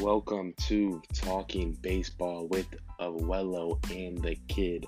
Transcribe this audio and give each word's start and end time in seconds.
Welcome 0.00 0.54
to 0.66 1.02
Talking 1.12 1.76
Baseball 1.82 2.46
with 2.46 2.66
Awello 2.98 3.78
and 3.94 4.16
the 4.16 4.34
Kid. 4.48 4.86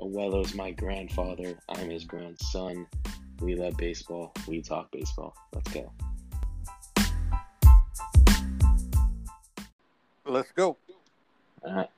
Awello's 0.00 0.54
my 0.54 0.70
grandfather. 0.70 1.58
I'm 1.68 1.90
his 1.90 2.04
grandson. 2.04 2.86
We 3.42 3.56
love 3.56 3.76
baseball. 3.76 4.32
We 4.48 4.62
talk 4.62 4.90
baseball. 4.90 5.34
Let's 5.52 5.70
go. 5.70 5.92
Let's 10.24 10.50
go. 10.52 10.78
All 11.62 11.74
right. 11.74 11.90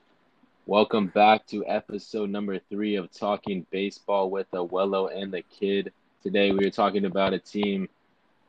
Welcome 0.65 1.07
back 1.07 1.47
to 1.47 1.65
episode 1.67 2.29
number 2.29 2.59
three 2.69 2.97
of 2.97 3.13
Talking 3.13 3.65
Baseball 3.71 4.29
with 4.29 4.51
Awello 4.51 5.09
and 5.09 5.33
the 5.33 5.43
Kid. 5.43 5.93
Today 6.21 6.51
we 6.51 6.65
are 6.65 6.69
talking 6.69 7.05
about 7.05 7.31
a 7.31 7.39
team 7.39 7.87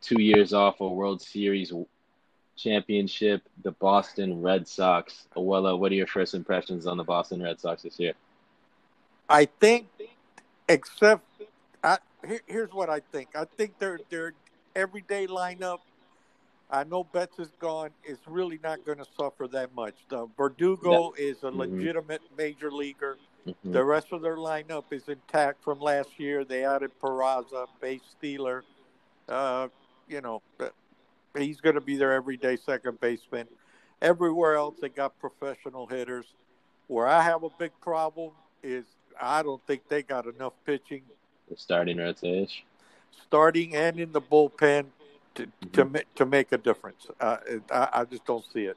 two 0.00 0.20
years 0.20 0.52
off 0.52 0.80
a 0.80 0.88
World 0.88 1.23
Series 1.23 1.73
championship, 2.56 3.42
the 3.62 3.72
Boston 3.72 4.42
Red 4.42 4.66
Sox. 4.68 5.26
Awello, 5.36 5.78
what 5.78 5.92
are 5.92 5.96
your 5.96 6.06
first 6.06 6.34
impressions 6.34 6.86
on 6.86 6.96
the 6.96 7.04
Boston 7.04 7.42
Red 7.42 7.60
Sox 7.60 7.82
this 7.82 7.98
year? 7.98 8.14
I 9.28 9.46
think, 9.46 9.88
except, 10.68 11.24
I, 11.82 11.98
here, 12.27 12.40
here's 12.46 12.72
what 12.72 12.90
I 12.90 13.00
think. 13.00 13.30
I 13.34 13.44
think 13.56 13.78
their 13.78 13.98
their 14.10 14.34
everyday 14.77 15.27
lineup. 15.27 15.78
I 16.70 16.84
know 16.84 17.04
Betts 17.04 17.38
is 17.38 17.50
gone. 17.60 17.90
Is 18.04 18.18
really 18.27 18.58
not 18.62 18.84
going 18.84 18.98
to 18.98 19.06
suffer 19.16 19.46
that 19.48 19.74
much. 19.74 19.94
The 20.08 20.27
Verdugo 20.36 21.12
is 21.16 21.42
a 21.42 21.50
Mhm. 21.50 21.56
legitimate 21.56 22.22
major 22.36 22.70
leaguer. 22.70 23.18
Mhm. 23.46 23.72
The 23.72 23.84
rest 23.84 24.12
of 24.12 24.22
their 24.22 24.36
lineup 24.36 24.84
is 24.91 25.08
intact 25.08 25.62
from 25.62 25.78
last 25.80 26.18
year. 26.18 26.44
They 26.44 26.64
added 26.64 26.91
Peraza, 27.00 27.66
base 27.80 28.02
stealer. 28.16 28.64
Uh, 29.28 29.68
you 30.08 30.20
know, 30.20 30.42
he's 31.36 31.60
going 31.60 31.74
to 31.74 31.80
be 31.80 31.96
their 31.96 32.12
everyday 32.12 32.56
second 32.56 33.00
baseman. 33.00 33.46
Everywhere 34.02 34.54
else, 34.56 34.77
they 34.80 34.88
got 34.88 35.18
professional 35.18 35.86
hitters. 35.86 36.27
Where 36.88 37.06
I 37.06 37.22
have 37.22 37.42
a 37.42 37.48
big 37.58 37.72
problem 37.80 38.32
is 38.62 38.84
I 39.20 39.42
don't 39.42 39.64
think 39.66 39.88
they 39.88 40.02
got 40.02 40.27
enough 40.27 40.52
pitching, 40.66 41.02
The 41.48 41.56
starting 41.56 41.98
rotation. 41.98 42.64
starting 43.27 43.74
and 43.74 43.98
in 43.98 44.12
the 44.12 44.20
bullpen, 44.20 44.86
to 45.34 45.46
to, 45.72 45.84
Mhm. 45.84 45.92
ma- 45.92 46.00
to 46.16 46.27
make 46.27 46.52
a 46.52 46.58
difference. 46.58 47.08
Uh, 47.20 47.38
I, 47.70 47.88
I 47.92 48.05
just 48.05 48.24
don't 48.24 48.44
see 48.52 48.66
it. 48.66 48.77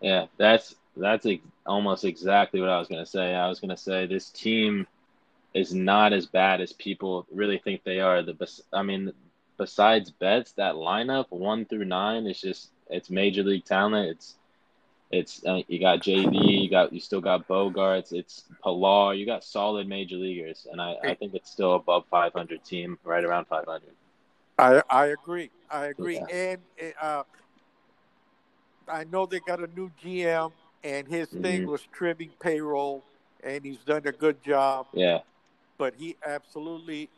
Yeah, 0.00 0.26
that's 0.36 0.74
that's 0.96 1.26
ex- 1.26 1.42
almost 1.66 2.04
exactly 2.04 2.60
what 2.60 2.70
I 2.70 2.78
was 2.78 2.88
gonna 2.88 3.06
say. 3.06 3.34
I 3.34 3.48
was 3.48 3.60
gonna 3.60 3.76
say 3.76 4.06
this 4.06 4.30
team 4.30 4.86
is 5.54 5.72
not 5.74 6.12
as 6.12 6.26
bad 6.26 6.60
as 6.60 6.72
people 6.72 7.26
really 7.32 7.58
think 7.58 7.82
they 7.84 8.00
are. 8.00 8.22
The 8.22 8.34
I 8.72 8.82
mean, 8.82 9.12
besides 9.58 10.10
Betts, 10.10 10.52
that 10.54 10.74
lineup 10.74 11.26
one 11.30 11.64
through 11.66 11.84
nine 11.86 12.26
is 12.26 12.40
just 12.40 12.72
it's 12.88 13.10
major 13.10 13.42
league 13.42 13.64
talent. 13.64 14.10
It's 14.10 14.38
it's 15.10 15.44
uh, 15.46 15.62
you 15.68 15.80
got 15.80 16.02
JD, 16.02 16.38
you 16.38 16.70
got 16.70 16.92
you 16.92 17.00
still 17.00 17.20
got 17.20 17.46
Bogaerts, 17.48 18.12
it's 18.12 18.44
Pillar, 18.62 19.14
you 19.14 19.26
got 19.26 19.44
solid 19.44 19.88
major 19.88 20.16
leaguers, 20.16 20.66
and 20.70 20.80
I, 20.80 20.96
I 21.04 21.14
think 21.14 21.34
it's 21.34 21.50
still 21.50 21.74
above 21.74 22.04
500 22.10 22.64
team, 22.64 22.98
right 23.04 23.24
around 23.24 23.46
500. 23.46 23.94
I 24.58 24.82
I 24.90 25.06
agree. 25.06 25.50
I 25.70 25.86
agree. 25.86 26.20
Yeah. 26.20 26.28
And 26.30 26.62
uh, 27.00 27.22
I 28.88 29.04
know 29.04 29.26
they 29.26 29.40
got 29.40 29.62
a 29.62 29.66
new 29.66 29.90
GM, 29.96 30.50
and 30.82 31.08
his 31.08 31.34
thing 31.34 31.64
Mhm. 31.64 31.66
was 31.66 31.82
trimming 31.92 32.32
payroll, 32.40 33.04
and 33.42 33.64
he's 33.64 33.84
done 33.84 34.06
a 34.06 34.12
good 34.12 34.42
job. 34.42 34.86
Yeah, 34.92 35.20
But 35.78 35.94
he 35.96 36.16
absolutely, 36.26 37.10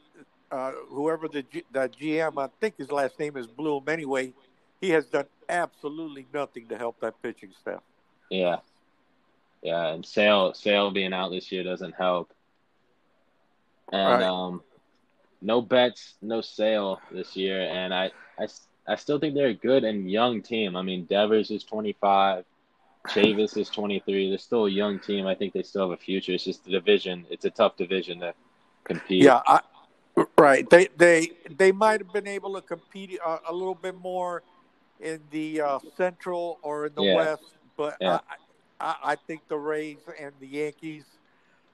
uh, 0.51 0.73
whoever 0.89 1.29
the 1.29 1.43
G, 1.43 1.63
the 1.73 1.89
GM, 1.89 2.43
I 2.43 2.49
think 2.61 2.77
his 2.79 2.91
last 2.91 3.19
name 3.19 3.37
is 3.37 3.47
Bloom. 3.47 3.85
Anyway, 3.89 4.33
he 4.81 4.91
has 4.91 5.07
done 5.07 5.27
absolutely 5.49 6.27
nothing 6.33 6.69
to 6.69 6.79
help 6.79 7.01
that 7.01 7.21
pitching 7.23 7.51
staff. 7.61 7.83
yeah, 8.31 8.57
yeah. 9.63 9.89
And 9.89 10.05
Sale 10.05 10.55
Sale 10.55 10.91
being 10.91 11.13
out 11.13 11.31
this 11.31 11.51
year 11.53 11.63
doesn't 11.65 11.95
help. 11.95 12.33
And 13.93 14.21
Right. 14.21 14.23
um, 14.23 14.63
no 15.41 15.61
Betts, 15.63 16.15
no 16.21 16.41
Sale 16.41 17.01
this 17.11 17.37
year, 17.37 17.61
and 17.63 17.93
I 17.95 18.11
I 18.39 18.47
I 18.87 18.97
still 18.97 19.19
think 19.19 19.35
they're 19.35 19.49
a 19.49 19.55
good 19.55 19.85
and 19.85 20.11
young 20.11 20.43
team. 20.43 20.77
I 20.77 20.83
mean, 20.83 21.05
Devers 21.05 21.51
is 21.51 21.65
25, 21.65 22.45
Chavis 23.09 23.57
is 23.57 23.69
23. 23.71 24.29
They're 24.31 24.39
still 24.39 24.67
a 24.67 24.71
young 24.71 24.99
team. 24.99 25.27
I 25.27 25.35
think 25.35 25.53
they 25.53 25.63
still 25.63 25.91
have 25.91 25.99
a 25.99 26.03
future. 26.03 26.33
It's 26.33 26.45
just 26.45 26.65
the 26.65 26.71
division. 26.71 27.27
It's 27.31 27.45
a 27.45 27.51
tough 27.51 27.77
division 27.77 28.21
to 28.21 28.35
compete. 28.85 29.23
Yeah, 29.25 29.43
I, 29.47 29.61
right. 30.39 30.69
They 30.69 30.89
they 30.97 31.33
they 31.57 31.73
might 31.73 32.01
have 32.01 32.13
been 32.13 32.27
able 32.29 32.55
to 32.55 32.61
compete 32.63 33.19
a, 33.25 33.39
a 33.49 33.53
little 33.53 33.75
bit 33.75 33.97
more 33.97 34.43
in 35.01 35.21
the 35.31 35.61
uh, 35.61 35.79
Central 35.97 36.59
or 36.63 36.87
in 36.87 36.95
the 36.95 37.03
Yeah. 37.03 37.17
West, 37.17 37.43
but 37.77 37.97
Yeah. 38.01 38.21
I, 38.81 38.87
I 38.89 38.97
I 39.13 39.17
think 39.17 39.47
the 39.49 39.57
Rays 39.59 39.99
and 40.21 40.33
the 40.41 40.47
Yankees 40.47 41.05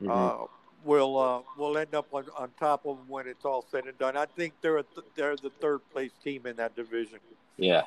Mhm. 0.02 0.10
uh, 0.10 0.46
will 0.84 1.16
uh, 1.18 1.40
will 1.56 1.78
end 1.78 1.94
up 1.94 2.06
on, 2.12 2.24
on 2.36 2.50
top 2.58 2.84
of 2.84 2.96
them 2.98 3.08
when 3.08 3.26
it's 3.28 3.44
all 3.44 3.64
said 3.70 3.84
and 3.86 3.96
done. 3.98 4.16
I 4.16 4.26
think 4.26 4.54
they're 4.60 4.78
a 4.78 4.82
th- 4.82 5.06
they're 5.14 5.36
the 5.36 5.50
third 5.60 5.80
place 5.92 6.10
team 6.22 6.46
in 6.46 6.56
that 6.56 6.74
division. 6.76 7.20
Yeah. 7.56 7.82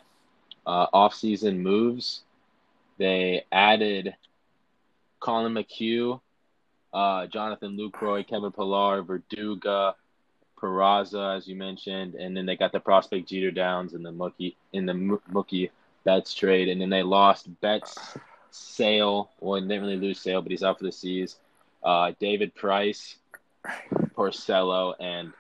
Uh, 0.66 0.88
off-season 0.94 1.62
moves. 1.62 2.22
They 2.98 3.46
added 3.52 4.16
Colin 5.20 5.54
McHugh, 5.54 6.20
uh, 6.94 7.28
Jonathan 7.28 7.78
Lucroy, 7.78 8.28
Kevin 8.28 8.52
Pillar, 8.52 9.02
Verdugo, 9.04 9.96
Peraza, 10.62 11.38
as 11.38 11.48
you 11.48 11.56
mentioned, 11.56 12.16
and 12.16 12.36
then 12.36 12.46
they 12.46 12.56
got 12.56 12.72
the 12.72 12.80
prospect 12.80 13.28
Jeter 13.30 13.52
Downs 13.52 13.94
in 13.94 14.04
the 14.04 14.12
Mookie 14.12 14.56
in 14.74 14.86
the 14.86 14.94
Mookie 14.94 15.70
Betts 16.04 16.34
trade, 16.34 16.70
and 16.70 16.82
then 16.82 16.90
they 16.90 17.04
lost 17.04 17.48
Betts, 17.62 17.98
Sale. 18.52 19.30
Well, 19.40 19.62
they 19.62 19.68
didn't 19.68 19.84
really 19.84 19.98
lose 19.98 20.20
Sale, 20.20 20.42
but 20.42 20.52
he's 20.52 20.64
out 20.64 20.80
for 20.80 20.86
the 20.86 20.92
season. 20.92 21.38
Uh, 21.84 22.14
David 22.20 22.56
Price, 22.56 23.18
Porcello, 24.16 24.94
and 25.00 25.32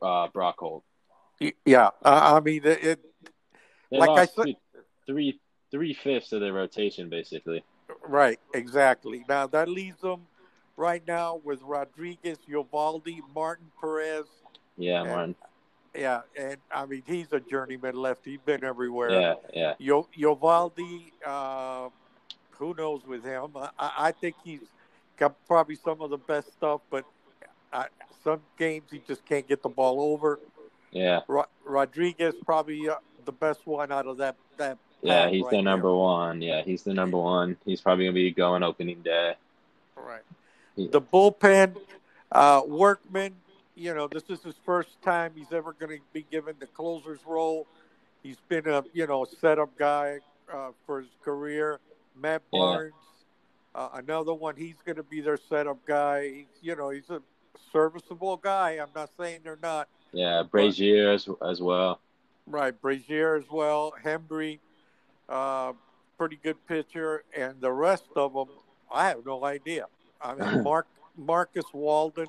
uh, 0.00 0.28
Brock 0.28 0.56
Holt. 0.58 0.84
Yeah, 1.64 1.90
I, 2.02 2.36
I 2.36 2.40
mean 2.40 2.62
it, 2.64 2.84
it. 2.84 3.00
Like 3.90 4.10
I 4.10 4.26
said- 4.26 4.56
three 5.06 5.94
fifths 5.94 6.32
of 6.32 6.40
their 6.40 6.52
rotation, 6.52 7.08
basically. 7.08 7.64
Right, 8.06 8.38
exactly. 8.54 9.24
Now 9.28 9.46
that 9.48 9.68
leaves 9.68 10.00
them 10.00 10.22
right 10.76 11.02
now 11.06 11.40
with 11.44 11.60
Rodriguez, 11.62 12.38
Eovaldi, 12.48 13.20
Martin 13.34 13.66
Perez. 13.80 14.26
Yeah, 14.76 15.02
Yeah. 15.04 15.10
Martin. 15.14 15.34
Yeah, 15.94 16.22
and 16.38 16.56
I 16.74 16.86
mean 16.86 17.02
he's 17.06 17.30
a 17.32 17.40
journeyman 17.40 17.94
left. 17.96 18.24
He's 18.24 18.40
been 18.40 18.64
everywhere. 18.64 19.10
Yeah, 19.10 19.34
yeah, 19.52 19.74
Yo, 19.78 20.08
Eovaldi, 20.18 21.12
uh, 21.26 21.90
who 22.52 22.74
knows 22.74 23.04
with 23.06 23.22
him? 23.22 23.50
I, 23.56 23.68
I 23.78 23.92
I 24.08 24.12
think 24.12 24.36
he's 24.42 24.60
got 25.18 25.34
probably 25.46 25.74
some 25.74 26.00
of 26.00 26.08
the 26.08 26.16
best 26.16 26.50
stuff, 26.54 26.80
but 26.90 27.04
uh, 27.74 27.84
some 28.24 28.40
games 28.58 28.84
he 28.90 29.02
just 29.06 29.22
can't 29.26 29.46
get 29.46 29.62
the 29.62 29.68
ball 29.68 30.00
over. 30.00 30.40
yeah, 30.92 31.20
Ro- 31.28 31.44
Rodriguez 31.62 32.34
probably 32.42 32.88
uh, 32.88 32.94
the 33.26 33.32
best 33.32 33.66
one 33.66 33.92
out 33.92 34.06
of 34.06 34.16
that 34.16 34.36
that. 34.56 34.78
yeah. 35.02 35.28
He's 35.28 35.42
right 35.42 35.50
the 35.50 35.56
there. 35.56 35.62
number 35.64 35.94
one. 35.94 36.40
Yeah, 36.40 36.62
he's 36.62 36.84
the 36.84 36.94
number 36.94 37.18
one. 37.18 37.58
He's 37.66 37.82
probably 37.82 38.06
gonna 38.06 38.14
be 38.14 38.30
going 38.30 38.62
opening 38.62 39.02
day. 39.02 39.34
Right. 39.94 40.22
He- 40.74 40.88
The 40.88 41.02
bullpen, 41.02 41.76
uh, 42.30 42.62
Workman, 42.66 43.34
you 43.74 43.94
know, 43.94 44.06
this 44.08 44.24
is 44.28 44.42
his 44.42 44.54
first 44.64 45.00
time 45.02 45.32
he's 45.34 45.52
ever 45.52 45.72
going 45.72 45.96
to 45.96 46.02
be 46.12 46.26
given 46.30 46.54
the 46.58 46.66
closer's 46.66 47.20
role. 47.26 47.66
He's 48.22 48.36
been 48.48 48.68
a, 48.68 48.84
you 48.92 49.06
know, 49.06 49.26
setup 49.40 49.76
guy 49.78 50.18
uh, 50.52 50.70
for 50.86 51.00
his 51.00 51.10
career. 51.24 51.80
Matt 52.20 52.42
Yeah. 52.52 52.58
Barnes, 52.60 52.92
uh, 53.74 53.88
another 53.94 54.34
one, 54.34 54.56
he's 54.56 54.76
going 54.84 54.96
to 54.96 55.02
be 55.02 55.20
their 55.20 55.38
setup 55.48 55.84
guy. 55.86 56.28
He's, 56.28 56.46
you 56.60 56.76
know, 56.76 56.90
he's 56.90 57.08
a 57.10 57.22
serviceable 57.72 58.36
guy. 58.36 58.72
I'm 58.72 58.90
not 58.94 59.10
saying 59.18 59.40
they're 59.44 59.58
not. 59.62 59.88
Yeah, 60.12 60.42
Brasier 60.50 61.14
as, 61.14 61.28
as 61.46 61.62
well. 61.62 62.00
Right. 62.46 62.74
Brasier 62.80 63.38
as 63.38 63.50
well. 63.50 63.94
Hembree, 64.04 64.58
uh, 65.28 65.72
pretty 66.18 66.38
good 66.42 66.64
pitcher. 66.66 67.24
And 67.36 67.60
the 67.60 67.72
rest 67.72 68.04
of 68.14 68.34
them, 68.34 68.48
I 68.92 69.08
have 69.08 69.24
no 69.24 69.44
idea. 69.44 69.86
I 70.20 70.34
mean, 70.34 70.62
Mark 70.64 70.86
Marcus 71.16 71.64
Walden, 71.72 72.26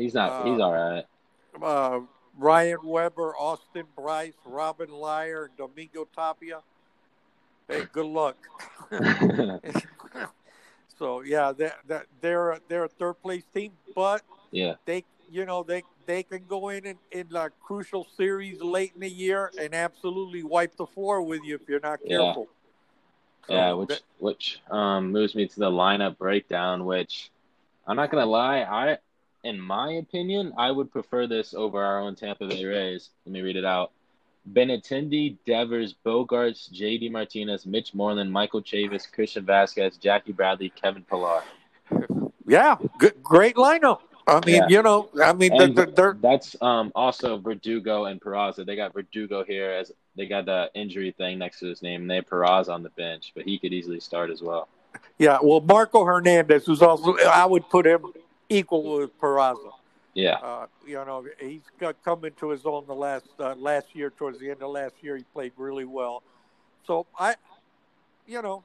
He's 0.00 0.14
not. 0.14 0.32
Uh, 0.32 0.44
he's 0.50 0.60
all 0.60 0.72
right. 0.72 1.04
uh, 1.62 2.00
Ryan 2.38 2.78
Weber, 2.84 3.36
Austin 3.36 3.84
Brice, 3.94 4.32
Robin 4.46 4.90
Lyer, 4.90 5.50
Domingo 5.58 6.08
Tapia. 6.16 6.60
Hey, 7.68 7.84
good 7.92 8.06
luck. 8.06 8.36
so 10.98 11.20
yeah, 11.22 11.52
that 11.52 11.76
that 11.86 12.06
they're 12.20 12.52
a- 12.52 12.60
they're 12.68 12.84
a 12.84 12.88
third 12.88 13.20
place 13.22 13.44
team, 13.54 13.72
but 13.94 14.22
yeah, 14.50 14.74
they 14.86 15.04
you 15.30 15.44
know 15.44 15.62
they 15.62 15.82
they 16.06 16.22
can 16.22 16.42
go 16.48 16.70
in 16.70 16.86
in, 16.86 16.96
in 17.12 17.26
like 17.30 17.52
crucial 17.62 18.06
series 18.16 18.60
late 18.62 18.92
in 18.94 19.00
the 19.02 19.10
year 19.10 19.50
and 19.60 19.74
absolutely 19.74 20.42
wipe 20.42 20.76
the 20.76 20.86
floor 20.86 21.20
with 21.22 21.42
you 21.44 21.54
if 21.56 21.68
you're 21.68 21.80
not 21.80 22.00
Yeah. 22.04 22.16
careful. 22.18 22.48
So 23.46 23.54
yeah. 23.54 23.72
Which 23.74 23.88
that- 23.90 24.02
which 24.18 24.60
um 24.70 25.12
moves 25.12 25.34
me 25.34 25.46
to 25.46 25.60
the 25.60 25.70
lineup 25.70 26.16
breakdown. 26.16 26.86
Which 26.86 27.30
I'm 27.86 27.96
not 27.96 28.10
gonna 28.10 28.26
lie. 28.26 28.62
I, 28.62 28.98
in 29.44 29.60
my 29.60 29.92
opinion, 29.92 30.52
I 30.58 30.70
would 30.70 30.90
prefer 30.90 31.26
this 31.26 31.54
over 31.54 31.82
our 31.82 32.00
own 32.00 32.14
Tampa 32.14 32.46
Bay 32.46 32.64
Rays. 32.64 33.10
Let 33.24 33.32
me 33.32 33.40
read 33.40 33.56
it 33.56 33.64
out. 33.64 33.92
Benintendi, 34.52 35.36
Devers, 35.46 35.94
Bogaerts, 36.04 36.70
J.D. 36.70 37.10
Martinez, 37.10 37.66
Mitch 37.66 37.94
Moreland, 37.94 38.32
Michael 38.32 38.62
Chavis, 38.62 39.10
Christian 39.10 39.44
Vasquez, 39.44 39.96
Jackie 39.98 40.32
Bradley, 40.32 40.70
Kevin 40.70 41.04
Pillar. 41.04 41.42
Yeah, 42.46 42.76
good, 42.98 43.22
great 43.22 43.56
lineup. 43.56 44.00
I 44.26 44.44
mean, 44.46 44.56
Yeah. 44.56 44.68
you 44.68 44.82
know, 44.82 45.08
I 45.22 45.32
mean, 45.32 45.52
And 45.60 45.76
they're, 45.76 45.86
they're, 45.86 46.16
that's 46.20 46.54
um 46.62 46.92
also 46.94 47.38
Verdugo 47.38 48.04
and 48.06 48.20
Peraza. 48.20 48.64
They 48.64 48.76
got 48.76 48.92
Verdugo 48.92 49.44
here 49.44 49.70
as 49.72 49.92
they 50.16 50.26
got 50.26 50.46
the 50.46 50.70
injury 50.74 51.12
thing 51.16 51.38
next 51.38 51.60
to 51.60 51.66
his 51.66 51.82
name. 51.82 52.02
and 52.02 52.10
They 52.10 52.16
have 52.16 52.26
Peraza 52.28 52.70
on 52.70 52.82
the 52.82 52.90
bench, 52.90 53.32
but 53.34 53.44
he 53.44 53.58
could 53.58 53.72
easily 53.72 54.00
start 54.00 54.30
as 54.30 54.40
well. 54.42 54.68
yeah. 55.18 55.38
Well, 55.42 55.60
Marco 55.60 56.04
Hernandez 56.04 56.66
was 56.68 56.80
also. 56.82 57.16
I 57.18 57.44
would 57.44 57.68
put 57.68 57.86
him 57.86 58.04
equal 58.50 58.98
with 58.98 59.18
Peraza. 59.18 59.72
Yeah, 60.14 60.38
Uh, 60.42 60.66
you 60.86 60.94
know, 60.96 61.24
he's 61.40 61.62
got 61.78 62.02
come 62.04 62.24
into 62.24 62.50
his 62.50 62.66
own 62.66 62.84
the 62.86 62.94
last 62.94 63.28
uh, 63.38 63.54
last 63.54 63.94
year. 63.94 64.10
Towards 64.10 64.38
the 64.40 64.50
end 64.50 64.62
of 64.62 64.70
last 64.70 64.94
year, 65.00 65.16
he 65.16 65.24
played 65.32 65.52
really 65.56 65.84
well. 65.86 66.22
So 66.86 67.06
I, 67.18 67.36
you 68.26 68.42
know, 68.42 68.64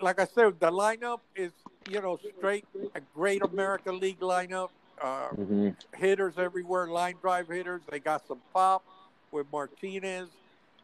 like 0.00 0.20
I 0.20 0.26
said, 0.26 0.60
the 0.60 0.70
lineup 0.70 1.20
is 1.36 1.52
you 1.90 2.00
know 2.00 2.18
straight 2.38 2.64
a 2.94 3.00
great 3.14 3.42
American 3.42 3.98
League 4.00 4.20
lineup. 4.20 4.70
Uh, 5.02 5.28
hmm 5.28 5.68
hitters 5.96 6.34
everywhere, 6.38 6.86
line 6.88 7.14
drive 7.20 7.48
hitters. 7.48 7.80
They 7.90 7.98
got 7.98 8.26
some 8.26 8.40
pop 8.52 8.84
with 9.30 9.46
Martinez 9.52 10.28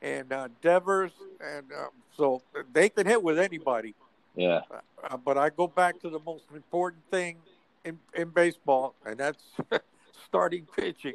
and 0.03 0.33
uh, 0.33 0.49
Devers, 0.63 1.13
and 1.41 1.71
uh, 1.73 1.87
so 2.17 2.43
they 2.73 2.89
can 2.89 3.07
hit 3.07 3.23
with 3.23 3.39
anybody. 3.39 3.95
yeah, 4.35 4.61
Uh, 4.71 5.17
but 5.17 5.37
I 5.37 5.51
go 5.51 5.67
back 5.67 6.01
to 6.01 6.11
the 6.11 6.21
most 6.21 6.45
important 6.55 7.03
thing 7.11 7.37
in, 7.85 7.99
in 8.15 8.29
baseball, 8.31 8.95
and 9.07 9.19
that's 9.19 9.43
starting 10.27 10.67
pitching. 10.77 11.15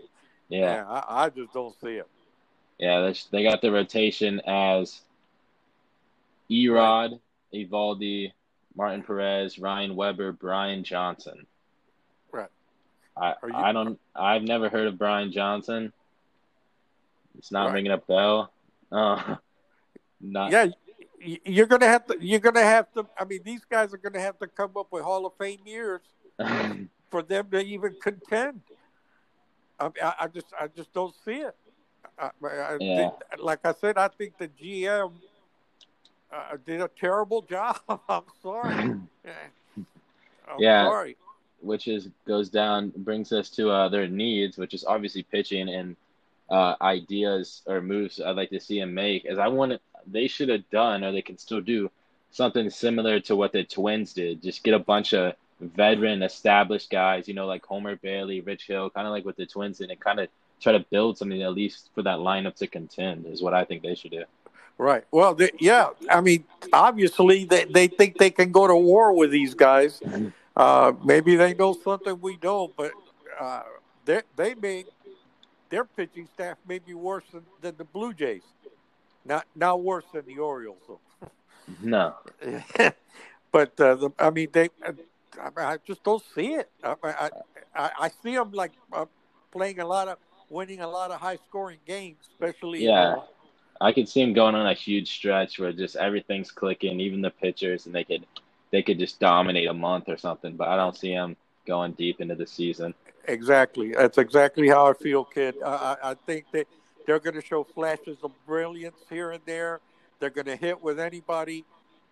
yeah, 0.50 0.86
I, 0.88 1.26
I 1.26 1.30
just 1.30 1.54
don't 1.54 1.76
see 1.82 1.96
it. 1.96 2.08
yeah. 2.78 3.02
They, 3.02 3.16
they 3.32 3.44
got 3.44 3.62
the 3.62 3.72
rotation 3.72 4.40
as 4.46 5.02
Erod, 6.50 7.20
Eovaldi, 7.54 8.32
Martin 8.76 9.04
Perez, 9.04 9.60
Ryan 9.60 9.96
Weber, 9.96 10.32
Brian 10.32 10.84
Johnson. 10.84 11.46
Right. 12.32 12.50
I 13.18 13.34
Are 13.42 13.50
you- 13.50 13.56
I 13.56 13.72
don't 13.72 14.00
I've 14.16 14.44
never 14.44 14.70
heard 14.70 14.88
of 14.88 14.98
Brian 14.98 15.32
Johnson. 15.32 15.92
It's 17.38 17.52
not 17.52 17.68
Right. 17.68 17.74
ringing 17.76 17.92
a 17.92 17.98
bell. 17.98 18.52
Uh, 18.92 19.36
not 20.22 20.52
Yeah, 20.52 20.68
you're 21.46 21.66
gonna 21.68 21.88
have 21.88 22.06
to. 22.08 22.18
You're 22.20 22.40
gonna 22.40 22.64
have 22.64 22.92
to. 22.94 23.06
I 23.20 23.26
mean, 23.26 23.42
these 23.44 23.64
guys 23.70 23.94
are 23.94 23.98
gonna 23.98 24.20
have 24.22 24.40
to 24.40 24.48
come 24.48 24.72
up 24.78 24.88
with 24.92 25.04
Hall 25.04 25.26
of 25.26 25.34
Fame 25.38 25.60
years 25.66 26.02
for 27.10 27.22
them 27.22 27.50
to 27.52 27.60
even 27.60 27.96
contend. 28.02 28.62
I, 29.80 29.90
I 30.22 30.28
just, 30.28 30.48
I 30.60 30.68
just 30.68 30.92
don't 30.94 31.16
see 31.26 31.38
it. 31.42 31.56
I, 32.18 32.30
I, 32.44 32.78
Yeah. 32.80 32.96
think- 33.10 33.14
like 33.44 33.60
I 33.66 33.74
said, 33.74 33.98
I 33.98 34.08
think 34.10 34.38
the 34.38 34.48
GM 34.50 35.14
uh, 36.32 36.58
did 36.66 36.82
a 36.82 36.90
terrible 37.00 37.42
job. 37.42 37.80
I'm 38.10 38.24
sorry. 38.42 38.76
I'm 40.48 40.60
Yeah. 40.60 40.86
sorry. 40.86 41.16
which 41.62 41.88
is 41.88 42.10
goes 42.26 42.50
down 42.50 42.92
brings 42.98 43.32
us 43.34 43.50
to 43.52 43.70
uh, 43.70 43.90
their 43.90 44.08
needs, 44.08 44.58
which 44.58 44.74
is 44.74 44.84
obviously 44.86 45.24
pitching 45.24 45.70
and 45.70 45.96
uh, 46.50 46.76
ideas 46.82 47.62
or 47.68 47.80
moves 47.82 48.20
I'd 48.22 48.36
like 48.36 48.50
to 48.52 48.60
see 48.60 48.80
him 48.80 48.94
make. 48.94 49.26
As 49.26 49.38
I 49.38 49.48
want, 49.48 49.80
they 50.08 50.28
should 50.28 50.50
have 50.50 50.68
done, 50.72 51.04
or 51.04 51.12
they 51.12 51.22
can 51.22 51.38
still 51.38 51.62
do 51.62 51.92
something 52.32 52.70
similar 52.70 53.20
to 53.22 53.36
what 53.36 53.52
the 53.52 53.64
Twins 53.64 54.14
did. 54.14 54.42
Just 54.42 54.64
get 54.64 54.74
a 54.74 54.80
bunch 54.80 55.14
of 55.14 55.34
veteran, 55.60 56.24
established 56.24 56.90
guys, 56.90 57.28
you 57.28 57.34
know, 57.34 57.48
like 57.48 57.66
Homer 57.66 57.96
Bailey, 57.96 58.42
Rich 58.42 58.68
Hill, 58.68 58.90
kind 58.90 59.08
of 59.08 59.12
like 59.12 59.26
with 59.26 59.36
the 59.36 59.46
Twins 59.46 59.82
and 59.82 59.92
and 59.92 60.00
kind 60.00 60.20
of 60.20 60.30
try 60.60 60.74
to 60.74 60.86
build 60.92 61.18
something 61.18 61.42
at 61.42 61.54
least 61.54 61.90
for 61.96 62.02
that 62.04 62.20
lineup 62.20 62.56
to 62.56 62.68
contend. 62.68 63.26
Is 63.26 63.42
what 63.42 63.54
I 63.54 63.66
think 63.66 63.84
they 63.84 63.96
should 63.96 64.12
do. 64.12 64.24
Right. 64.78 65.04
Well, 65.12 65.36
they, 65.36 65.52
yeah. 65.60 65.90
I 66.10 66.22
mean, 66.22 66.46
obviously, 66.72 67.44
they, 67.44 67.66
they 67.66 67.88
think 67.88 68.18
they 68.18 68.30
can 68.30 68.52
go 68.54 68.66
to 68.66 68.76
war 68.76 69.14
with 69.14 69.30
these 69.30 69.54
guys. 69.54 70.02
Uh, 70.56 70.94
maybe 71.04 71.36
they 71.36 71.54
know 71.54 71.74
something 71.74 72.20
we 72.22 72.38
don't, 72.38 72.76
but 72.78 72.92
uh, 73.40 73.64
they 74.06 74.22
they 74.36 74.56
may 74.56 74.86
their 75.70 75.84
pitching 75.86 76.28
staff 76.34 76.58
may 76.68 76.80
be 76.80 76.94
worse 76.94 77.26
than, 77.32 77.44
than 77.62 77.76
the 77.78 77.84
Blue 77.84 78.14
Jays. 78.14 78.44
Not 79.26 79.46
not 79.56 79.82
worse 79.82 80.06
than 80.14 80.26
the 80.26 80.40
Orioles. 80.40 80.80
Though. 80.88 81.30
No, 81.82 82.16
but 83.52 83.80
uh, 83.80 83.96
the, 83.96 84.12
I 84.18 84.30
mean, 84.30 84.48
they. 84.52 84.70
I, 85.40 85.46
mean, 85.46 85.66
I 85.66 85.78
just 85.86 86.04
don't 86.04 86.24
see 86.36 86.54
it. 86.54 86.70
I, 86.84 86.96
I, 87.04 87.30
I, 87.76 87.92
I 88.02 88.10
see 88.22 88.36
them 88.36 88.52
like 88.52 88.72
uh, 88.92 89.06
playing 89.52 89.80
a 89.80 89.86
lot 89.86 90.08
of, 90.08 90.18
winning 90.50 90.82
a 90.82 90.88
lot 90.88 91.12
of 91.12 91.20
high 91.20 91.38
scoring 91.48 91.80
games, 91.86 92.18
especially. 92.32 92.84
Yeah. 92.84 93.16
uh, 93.18 93.22
I 93.82 93.94
could 93.94 94.10
see 94.10 94.22
him 94.22 94.34
going 94.34 94.56
on 94.56 94.68
a 94.68 94.74
huge 94.74 95.12
stretch 95.12 95.60
where 95.60 95.72
just 95.72 95.96
everything's 95.96 96.52
clicking, 96.52 97.00
even 97.00 97.22
the 97.22 97.30
pitchers, 97.30 97.86
and 97.86 97.96
they 97.96 98.04
could 98.04 98.26
they 98.72 98.84
could 98.84 99.00
just 99.00 99.20
dominate 99.20 99.68
a 99.68 99.74
month 99.74 100.06
or 100.10 100.18
something. 100.18 100.56
But 100.56 100.68
I 100.68 100.76
don't 100.76 100.98
see 100.98 101.12
him 101.12 101.38
going 101.66 101.94
deep 101.94 102.20
into 102.20 102.36
the 102.36 102.46
season. 102.46 102.94
Exactly. 103.28 103.94
That's 103.94 104.18
exactly 104.18 104.68
how 104.68 104.88
I 104.88 104.94
feel, 104.94 105.24
kid. 105.24 105.56
I, 105.66 105.70
I 106.04 106.12
I 106.12 106.14
think 106.26 106.46
that 106.52 106.68
they're 107.06 107.20
going 107.20 107.36
to 107.36 107.46
show 107.46 107.64
flashes 107.64 108.18
of 108.24 108.32
brilliance 108.46 109.00
here 109.10 109.32
and 109.32 109.42
there. 109.46 109.80
They're 110.20 110.30
going 110.30 110.46
to 110.48 110.58
hit 110.58 110.82
with 110.82 111.00
anybody, 111.00 111.64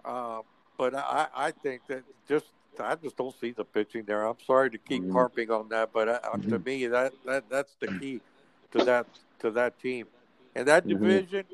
uh, 0.06 0.42
but 0.78 0.96
I, 0.96 1.28
I 1.36 1.52
think 1.52 1.82
that 1.88 2.04
just 2.30 2.46
I 2.80 2.96
just 2.96 3.18
don't 3.18 3.36
see 3.40 3.52
the 3.52 3.66
pitching 3.66 4.04
there. 4.06 4.26
I'm 4.26 4.40
sorry 4.46 4.70
to 4.72 4.78
keep 4.78 5.04
Mhm. 5.04 5.12
harping 5.14 5.52
on 5.52 5.70
that, 5.70 5.92
but 5.94 6.08
uh, 6.10 6.20
to 6.20 6.60
Mhm. 6.60 6.66
me 6.66 6.88
that, 6.88 7.14
that 7.26 7.50
that's 7.50 7.76
the 7.76 7.88
key 7.88 8.22
to 8.72 8.82
that 8.84 9.08
to 9.40 9.52
that 9.52 9.80
team 9.80 10.08
and 10.56 10.68
that 10.68 10.86
Mhm. 10.86 10.90
division. 10.90 11.46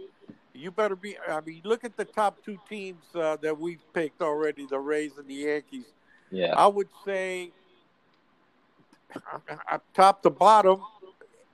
You 0.53 0.71
better 0.71 0.95
be. 0.95 1.17
I 1.27 1.41
mean, 1.41 1.61
look 1.65 1.83
at 1.83 1.97
the 1.97 2.05
top 2.05 2.43
two 2.43 2.57
teams 2.69 3.03
uh, 3.15 3.37
that 3.37 3.57
we've 3.57 3.83
picked 3.93 4.21
already: 4.21 4.65
the 4.65 4.79
Rays 4.79 5.17
and 5.17 5.27
the 5.27 5.33
Yankees. 5.33 5.85
Yeah, 6.31 6.53
I 6.55 6.67
would 6.67 6.89
say, 7.05 7.51
uh, 9.69 9.79
top 9.93 10.21
to 10.23 10.29
bottom, 10.29 10.81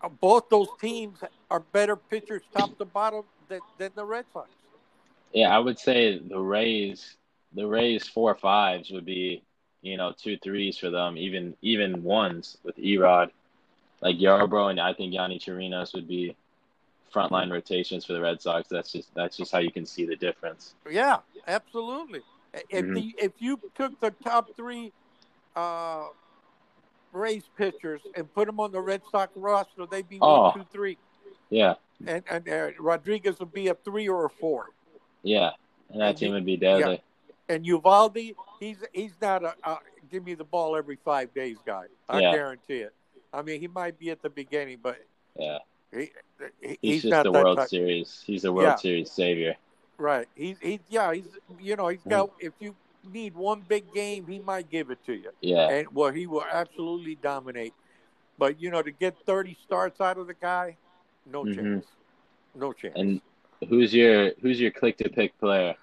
uh, 0.02 0.10
both 0.10 0.50
those 0.50 0.70
teams 0.80 1.20
are 1.50 1.60
better 1.60 1.96
pitchers, 1.96 2.44
top 2.54 2.78
to 2.78 2.86
bottom, 2.86 3.24
than, 3.48 3.62
than 3.78 3.92
the 3.96 4.06
Red 4.06 4.26
Sox. 4.34 4.50
yeah. 5.34 5.56
I 5.56 5.60
would 5.60 5.80
say 5.80 6.20
the 6.20 6.40
Rays, 6.40 7.18
the 7.54 7.66
Rays 7.66 8.08
four 8.08 8.36
fives 8.36 8.92
would 8.92 9.06
be, 9.06 9.44
you 9.82 9.98
know, 9.98 10.14
two 10.18 10.38
threes 10.38 10.78
for 10.78 10.90
them, 10.90 11.18
even 11.18 11.56
even 11.62 12.04
ones 12.04 12.58
with 12.64 12.76
Erod, 12.78 13.30
like 14.02 14.18
Yarbrough, 14.18 14.72
and 14.72 14.80
I 14.80 14.94
think 14.94 15.14
Yonny 15.14 15.40
Chirinos 15.40 15.94
would 15.94 16.08
be 16.08 16.36
frontline 17.14 17.52
rotations 17.52 18.06
for 18.06 18.14
the 18.14 18.22
Red 18.22 18.42
Sox. 18.42 18.68
That's 18.70 18.92
just 18.92 19.14
that's 19.16 19.38
just 19.38 19.52
how 19.52 19.60
you 19.60 19.72
can 19.72 19.86
see 19.86 20.06
the 20.06 20.16
difference. 20.16 20.76
Yeah, 20.90 21.18
absolutely. 21.48 22.22
If 22.70 22.86
Mhm. 22.86 22.96
the, 22.96 23.16
if 23.18 23.34
you 23.40 23.60
took 23.76 24.00
the 24.00 24.12
top 24.24 24.56
three 24.56 24.92
uh, 25.56 26.08
Rays 27.12 27.50
pitchers 27.58 28.02
and 28.16 28.32
put 28.34 28.46
them 28.48 28.60
on 28.60 28.72
the 28.72 28.82
Red 28.82 29.02
Sox 29.12 29.32
roster, 29.36 29.86
they'd 29.86 30.08
be 30.08 30.20
Oh. 30.22 30.42
one, 30.44 30.54
two, 30.54 30.64
three, 30.72 30.98
Yeah, 31.50 31.76
and 32.06 32.24
and 32.30 32.48
uh, 32.48 32.72
Rodriguez 32.80 33.40
would 33.40 33.52
be 33.54 33.68
a 33.68 33.76
three 33.76 34.08
or 34.08 34.26
a 34.26 34.30
four. 34.30 34.70
yeah, 35.24 35.52
and 35.90 36.02
that 36.02 36.10
And 36.10 36.18
team 36.18 36.32
would 36.34 36.46
be 36.46 36.58
deadly. 36.58 37.02
And 37.50 37.66
Eovaldi, 37.66 38.36
he's 38.60 38.78
he's 38.94 39.14
not 39.22 39.44
a, 39.44 39.56
a 39.64 39.80
give 40.12 40.24
me 40.24 40.36
the 40.36 40.44
ball 40.44 40.76
every 40.76 40.98
five 41.04 41.34
days 41.34 41.58
guy. 41.66 41.86
I 42.08 42.22
Yeah. 42.22 42.32
guarantee 42.32 42.80
it. 42.82 42.94
I 43.34 43.42
mean, 43.42 43.60
he 43.60 43.68
might 43.68 43.98
be 44.00 44.12
at 44.12 44.22
the 44.22 44.30
beginning, 44.30 44.78
but 44.82 44.98
Yeah, 45.38 45.58
he, 45.92 46.12
he- 46.62 46.68
he's, 46.68 46.78
he's, 46.82 47.02
just 47.04 47.12
not 47.12 47.24
the 47.24 47.32
World 47.32 47.58
type. 47.58 47.70
Series. 47.70 48.24
He's 48.26 48.44
the 48.44 48.54
World 48.54 48.68
Yeah. 48.68 48.76
Series 48.76 49.12
savior. 49.12 49.56
Right. 49.98 50.28
He's 50.36 50.58
he's 50.62 50.80
yeah. 50.90 51.14
He's 51.14 51.28
you 51.60 51.76
know 51.76 51.88
he's 51.90 52.04
got. 52.08 52.32
If 52.40 52.54
you 52.60 52.76
need 53.12 53.36
one 53.36 53.62
big 53.68 53.92
game, 53.94 54.28
he 54.28 54.40
might 54.40 54.70
give 54.70 54.92
it 54.92 55.04
to 55.06 55.14
you, 55.14 55.32
Yeah, 55.42 55.70
and 55.70 55.88
well, 55.94 56.12
he 56.12 56.28
will 56.28 56.44
absolutely 56.52 57.16
dominate. 57.16 57.74
But 58.38 58.62
you 58.62 58.70
know, 58.70 58.82
to 58.82 58.92
get 58.92 59.16
thirty 59.26 59.58
starts 59.66 60.00
out 60.00 60.18
of 60.18 60.28
the 60.28 60.34
guy, 60.36 60.78
no 61.26 61.44
Mhm. 61.44 61.56
chance. 61.56 61.86
No 62.56 62.74
chance. 62.74 62.94
and 62.96 63.22
who's 63.68 63.94
your 63.94 64.32
who's 64.42 64.60
your 64.60 64.72
click 64.72 64.98
to 64.98 65.10
pick 65.10 65.38
player? 65.40 65.76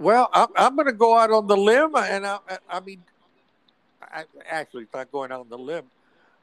Well, 0.00 0.30
I'm, 0.32 0.48
I'm 0.56 0.76
going 0.76 0.86
to 0.86 0.94
go 0.94 1.16
out 1.16 1.30
on 1.30 1.46
the 1.46 1.56
limb, 1.56 1.94
and 1.94 2.26
I, 2.26 2.38
I, 2.48 2.58
I 2.70 2.80
mean, 2.80 3.02
I, 4.02 4.24
actually, 4.48 4.84
it's 4.84 4.94
not 4.94 5.12
going 5.12 5.30
out 5.30 5.40
on 5.40 5.48
the 5.50 5.58
limb, 5.58 5.84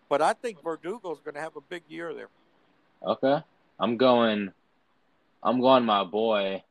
but 0.09 0.21
I 0.21 0.33
think 0.33 0.61
Verdugo's 0.61 1.19
going 1.21 1.33
to 1.33 1.41
have 1.41 1.55
a 1.55 1.61
big 1.61 1.81
year 1.89 2.13
there. 2.13 2.29
Okay, 3.03 3.41
I'm 3.79 3.97
going. 3.97 4.51
I'm 5.43 5.61
going 5.61 5.85
my 5.85 6.03
boy, 6.03 6.63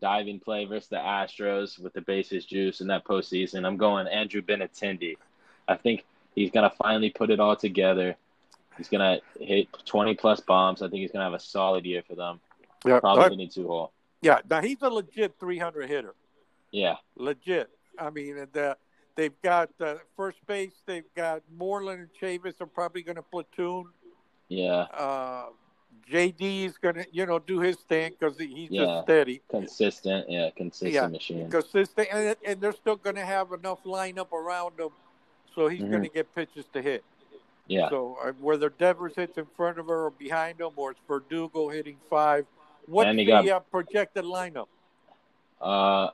diving 0.00 0.40
play 0.40 0.64
versus 0.64 0.88
the 0.88 0.96
Astros 0.96 1.78
with 1.78 1.92
the 1.92 2.00
bases 2.00 2.44
juice 2.44 2.80
in 2.80 2.86
that 2.88 3.04
postseason. 3.04 3.66
I'm 3.66 3.76
going 3.76 4.06
Andrew 4.06 4.42
Benintendi. 4.42 5.16
I 5.66 5.76
think 5.76 6.04
he's 6.34 6.52
gonna 6.52 6.72
finally 6.78 7.10
put 7.10 7.30
it 7.30 7.40
all 7.40 7.56
together. 7.56 8.14
He's 8.76 8.88
gonna 8.88 9.18
hit 9.40 9.68
20 9.86 10.14
plus 10.14 10.38
bombs. 10.38 10.82
I 10.82 10.88
think 10.88 11.00
he's 11.00 11.10
gonna 11.10 11.24
have 11.24 11.34
a 11.34 11.40
solid 11.40 11.84
year 11.84 12.02
for 12.06 12.14
them. 12.14 12.40
Yeah, 12.84 13.00
Probably 13.00 13.30
hitting 13.30 13.48
two 13.48 13.66
hole. 13.66 13.90
Yeah. 14.22 14.40
Now 14.48 14.60
he's 14.60 14.78
a 14.82 14.88
legit 14.90 15.34
300 15.38 15.88
hitter. 15.88 16.14
Yeah, 16.72 16.96
legit. 17.16 17.70
I 17.98 18.10
mean, 18.10 18.36
and, 18.38 18.56
uh, 18.56 18.74
they've 19.14 19.40
got 19.42 19.70
uh, 19.80 19.94
first 20.16 20.38
base. 20.46 20.72
They've 20.84 21.04
got 21.14 21.42
Moreland 21.56 22.00
and 22.00 22.10
Chavis 22.20 22.60
are 22.60 22.66
probably 22.66 23.02
going 23.02 23.16
to 23.16 23.22
platoon. 23.22 23.86
yeah, 24.48 24.82
Uh, 24.92 25.46
JD 26.10 26.66
is 26.66 26.78
gonna, 26.78 27.04
you 27.10 27.26
know, 27.26 27.38
do 27.40 27.58
his 27.60 27.76
thing 27.76 28.14
because 28.18 28.38
he's 28.38 28.70
Yeah. 28.70 28.84
just 28.84 29.02
steady, 29.04 29.40
Consistent, 29.48 30.28
yeah, 30.30 30.50
consistent 30.50 30.94
Yeah, 30.94 31.08
machine. 31.08 31.50
consistent, 31.50 32.08
and, 32.12 32.36
and 32.44 32.60
they're 32.60 32.72
still 32.72 32.94
gonna 32.96 33.24
have 33.24 33.50
enough 33.52 33.82
lineup 33.82 34.30
around 34.32 34.78
him, 34.78 34.90
so 35.54 35.66
he's 35.66 35.80
Mhm. 35.82 35.90
gonna 35.90 36.08
get 36.08 36.32
pitches 36.32 36.66
to 36.74 36.82
hit. 36.82 37.02
Yeah. 37.66 37.88
So 37.88 38.18
uh, 38.22 38.32
whether 38.34 38.68
Devers 38.68 39.16
hits 39.16 39.36
in 39.36 39.46
front 39.56 39.78
of 39.80 39.86
her 39.88 40.04
or 40.04 40.10
behind 40.10 40.60
him, 40.60 40.70
or 40.76 40.92
it's 40.92 41.00
Verdugo 41.08 41.68
hitting 41.70 41.98
five, 42.08 42.46
what's 42.86 43.08
And 43.08 43.18
the 43.18 43.24
got- 43.24 43.48
uh, 43.48 43.60
projected 43.60 44.24
lineup? 44.24 44.66
Uh, 45.60 46.10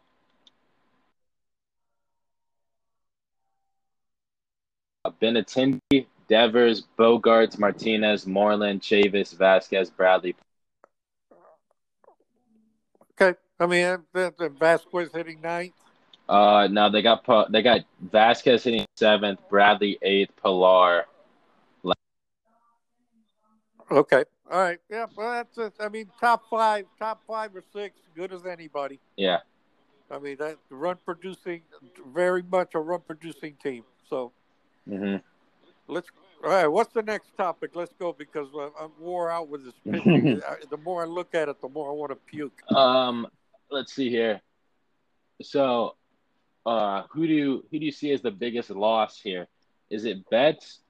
Benintendi, 5.20 6.06
Devers, 6.28 6.84
Bogaerts, 6.98 7.58
Martinez, 7.58 8.26
Moreland, 8.26 8.80
Chavis, 8.80 9.36
Vasquez, 9.36 9.90
Bradley. 9.90 10.36
Okay, 13.20 13.36
I 13.58 13.66
mean, 13.66 13.98
Vasquez 14.14 15.10
hitting 15.12 15.40
ninth. 15.40 15.74
Uh, 16.28 16.68
now 16.70 16.88
they 16.88 17.02
got 17.02 17.24
they 17.50 17.62
got 17.62 17.80
Vasquez 18.00 18.62
hitting 18.64 18.86
seventh, 18.96 19.40
Bradley 19.50 19.98
eighth, 20.02 20.30
Pillar. 20.40 21.06
Okay, 23.90 24.24
all 24.52 24.60
right, 24.60 24.78
yeah, 24.90 25.06
well, 25.16 25.32
that's 25.32 25.58
it. 25.58 25.74
I 25.80 25.88
mean, 25.88 26.10
top 26.20 26.44
five, 26.50 26.86
top 26.98 27.22
five 27.26 27.56
or 27.56 27.64
six, 27.72 27.98
good 28.14 28.32
as 28.32 28.46
anybody. 28.46 29.00
Yeah, 29.16 29.38
I 30.10 30.18
mean, 30.18 30.36
that 30.38 30.58
run 30.70 30.98
producing, 31.04 31.62
very 32.14 32.42
much 32.42 32.74
a 32.74 32.80
run 32.80 33.00
producing 33.06 33.56
team. 33.62 33.84
So 34.08 34.32
hmm 34.88 35.16
let's. 35.88 36.10
All 36.44 36.50
right, 36.50 36.66
what's 36.66 36.92
the 36.92 37.02
next 37.02 37.36
topic? 37.36 37.70
Let's 37.74 37.94
go 37.98 38.12
because 38.12 38.48
I'm 38.80 38.90
wore 38.98 39.30
out 39.30 39.48
with 39.48 39.64
this 39.64 39.74
pitching. 39.90 40.40
The 40.70 40.76
more 40.78 41.02
I 41.02 41.06
look 41.06 41.34
at 41.34 41.48
it, 41.48 41.60
the 41.60 41.68
more 41.68 41.90
I 41.90 41.94
want 41.94 42.10
to 42.10 42.16
puke. 42.16 42.62
Um, 42.70 43.28
let's 43.70 43.94
see 43.94 44.10
here. 44.10 44.40
So, 45.42 45.96
uh, 46.66 47.04
who 47.12 47.26
do 47.28 47.32
you 47.32 47.64
who 47.70 47.78
do 47.78 47.86
you 47.86 47.92
see 47.92 48.12
as 48.12 48.22
the 48.22 48.32
biggest 48.32 48.70
loss 48.70 49.20
here? 49.20 49.46
Is 49.90 50.04
it 50.04 50.28
Betts 50.30 50.80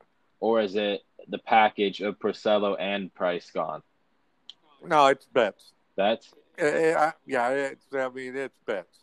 or 0.41 0.61
is 0.61 0.75
it 0.75 1.03
the 1.29 1.39
package 1.39 2.01
of 2.01 2.19
Porcello 2.19 2.77
and 2.79 3.13
Price 3.15 3.51
gone? 3.51 3.83
No, 4.85 5.07
it's 5.07 5.27
bets. 5.27 5.73
Betts. 5.97 6.35
Uh, 6.61 6.65
uh, 6.67 7.13
yeah, 7.27 7.49
it's. 7.51 7.87
I 7.95 8.09
mean, 8.09 8.37
it's 8.37 8.59
Betts. 8.67 8.99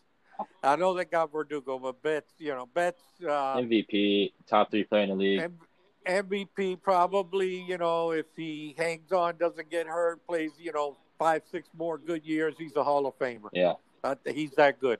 I 0.63 0.75
know 0.75 0.93
they 0.93 1.05
got 1.05 1.31
Verdugo, 1.31 1.79
but 1.79 2.01
Betts. 2.01 2.31
You 2.37 2.49
know, 2.55 2.65
Betts. 2.73 3.01
Uh, 3.21 3.57
MVP, 3.57 4.33
top 4.47 4.71
three 4.71 4.83
player 4.83 5.03
in 5.03 5.09
the 5.09 5.15
league. 5.15 5.39
M- 5.41 5.59
MVP 6.07 6.81
probably, 6.81 7.61
you 7.61 7.77
know, 7.77 8.11
if 8.11 8.25
he 8.35 8.73
hangs 8.77 9.11
on, 9.11 9.37
doesn't 9.37 9.69
get 9.69 9.85
hurt, 9.85 10.25
plays, 10.25 10.51
you 10.57 10.71
know, 10.71 10.97
five, 11.19 11.43
six 11.51 11.67
more 11.77 11.97
good 11.97 12.25
years, 12.25 12.55
he's 12.57 12.75
a 12.77 12.83
Hall 12.83 13.05
of 13.05 13.19
Famer. 13.19 13.49
Yeah, 13.51 13.73
Uh, 14.03 14.15
he's 14.33 14.51
that 14.51 14.79
good. 14.79 14.99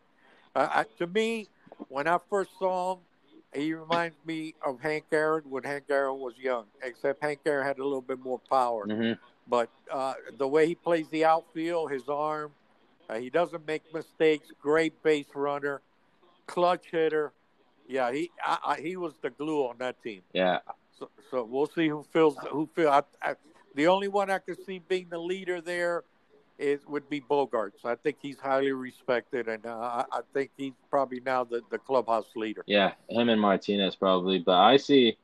Uh, 0.56 0.68
I, 0.70 0.86
to 0.98 1.08
me, 1.08 1.48
when 1.88 2.08
I 2.08 2.18
first 2.30 2.52
saw 2.60 2.94
him, 2.94 3.00
he 3.54 3.74
reminds 3.74 4.18
me 4.26 4.54
of 4.66 4.80
Hank 4.80 5.06
Aaron 5.12 5.44
when 5.50 5.64
Hank 5.64 5.86
Aaron 5.90 6.20
was 6.20 6.38
young, 6.38 6.66
except 6.84 7.22
Hank 7.24 7.40
Aaron 7.46 7.66
had 7.66 7.80
a 7.80 7.84
little 7.84 8.02
bit 8.02 8.20
more 8.20 8.40
power. 8.50 8.86
hmm 8.86 9.14
But 9.48 9.70
uh, 9.92 10.14
the 10.38 10.48
way 10.48 10.68
he 10.68 10.76
plays 10.76 11.08
the 11.10 11.26
outfield, 11.26 11.92
his 11.92 12.08
arm, 12.08 12.52
uh, 13.10 13.16
he 13.16 13.30
doesn't 13.30 13.66
make 13.66 13.82
mistakes. 13.94 14.48
Great 14.62 15.02
base 15.02 15.28
runner, 15.34 15.82
clutch 16.46 16.92
hitter. 16.92 17.34
Yeah, 17.88 18.12
he 18.12 18.30
I, 18.46 18.58
I, 18.66 18.80
he 18.82 18.96
was 18.98 19.14
the 19.22 19.32
glue 19.32 19.68
on 19.68 19.78
that 19.80 20.02
team. 20.04 20.22
yeah, 20.34 20.60
So, 21.00 21.10
so 21.32 21.44
we'll 21.44 21.66
see 21.68 21.88
who 21.88 22.04
feels 22.04 22.38
who 22.52 22.70
feel. 22.76 22.90
I, 22.90 23.02
I, 23.22 23.36
the 23.74 23.88
only 23.88 24.08
one 24.08 24.30
I 24.30 24.38
could 24.40 24.64
see 24.66 24.80
being 24.80 25.08
the 25.10 25.18
leader 25.18 25.60
there 25.62 26.04
is 26.60 26.86
would 26.88 27.10
be 27.10 27.22
Bogaerts. 27.22 27.86
I 27.86 27.96
think 27.96 28.18
he's 28.22 28.40
highly 28.40 28.72
respected, 28.72 29.48
and 29.48 29.66
uh, 29.66 29.70
I, 29.70 30.06
I 30.12 30.22
think 30.34 30.52
he's 30.58 30.74
probably 30.90 31.22
now 31.26 31.44
the, 31.44 31.62
the 31.72 31.78
clubhouse 31.78 32.36
leader. 32.36 32.64
yeah. 32.68 32.92
Him 33.10 33.30
and 33.30 33.42
Martinez 33.42 33.96
probably, 33.96 34.40
but 34.40 34.58
I 34.58 34.78
see. 34.78 35.18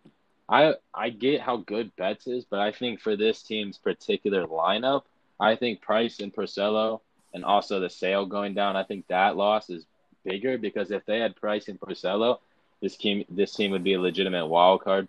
I 0.48 0.76
I 0.94 1.10
get 1.10 1.42
how 1.42 1.58
good 1.58 1.96
Betts 1.96 2.28
is, 2.28 2.46
but 2.46 2.60
I 2.60 2.72
think 2.72 3.02
for 3.02 3.16
this 3.16 3.42
team's 3.42 3.78
particular 3.78 4.46
lineup, 4.46 5.04
I 5.40 5.56
think 5.56 5.82
Price 5.82 6.20
and 6.20 6.34
Porcello, 6.34 7.02
and 7.34 7.44
also 7.44 7.80
the 7.80 7.90
Sale 7.90 8.28
going 8.28 8.54
down. 8.54 8.76
I 8.76 8.84
think 8.84 9.08
that 9.08 9.36
loss 9.36 9.70
is 9.70 9.86
bigger 10.24 10.58
because 10.58 10.92
if 10.92 11.06
they 11.06 11.20
had 11.20 11.36
Price 11.36 11.68
and 11.68 11.80
Porcello, 11.80 12.40
this 12.82 12.96
team 12.96 13.26
this 13.30 13.56
team 13.56 13.72
would 13.72 13.84
be 13.84 13.94
a 13.94 14.00
legitimate 14.00 14.48
wild 14.48 14.84
card 14.84 15.08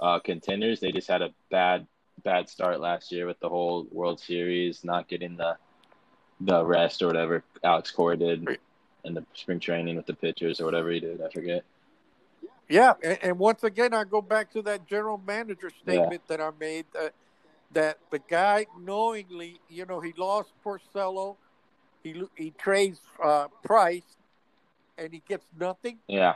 uh, 0.00 0.18
contenders. 0.18 0.80
They 0.80 0.92
just 0.92 1.08
had 1.08 1.22
a 1.22 1.32
bad 1.50 1.86
bad 2.22 2.48
start 2.48 2.80
last 2.80 3.12
year 3.12 3.26
with 3.26 3.40
the 3.40 3.48
whole 3.48 3.86
World 3.90 4.20
Series, 4.20 4.84
not 4.84 5.08
getting 5.08 5.36
the 5.36 5.56
the 6.40 6.64
rest 6.64 7.02
or 7.02 7.06
whatever 7.06 7.44
Alex 7.62 7.90
Cora 7.92 8.16
did 8.16 8.58
in 9.04 9.14
the 9.14 9.24
spring 9.34 9.60
training 9.60 9.96
with 9.96 10.06
the 10.06 10.14
pitchers 10.14 10.60
or 10.60 10.64
whatever 10.64 10.90
he 10.90 10.98
did. 10.98 11.20
I 11.22 11.28
forget. 11.28 11.64
Yeah, 12.68 12.94
and, 13.02 13.18
and 13.22 13.38
once 13.38 13.62
again, 13.64 13.94
I 13.94 14.04
go 14.04 14.20
back 14.22 14.52
to 14.52 14.62
that 14.62 14.86
general 14.86 15.20
manager 15.24 15.70
statement 15.82 16.22
that 16.28 16.40
I 16.40 16.50
made 16.58 16.86
that 16.94 17.14
that 17.72 17.98
the 18.10 18.18
guy 18.18 18.66
knowingly, 18.78 19.60
you 19.68 19.86
know, 19.86 20.00
he 20.00 20.12
lost 20.16 20.50
Porcello, 20.64 21.36
he 22.02 22.22
he 22.36 22.50
trades 22.50 23.00
uh, 23.22 23.48
Price, 23.62 24.16
and 24.98 25.12
he 25.12 25.22
gets 25.28 25.46
nothing. 25.58 25.98
Yeah, 26.08 26.34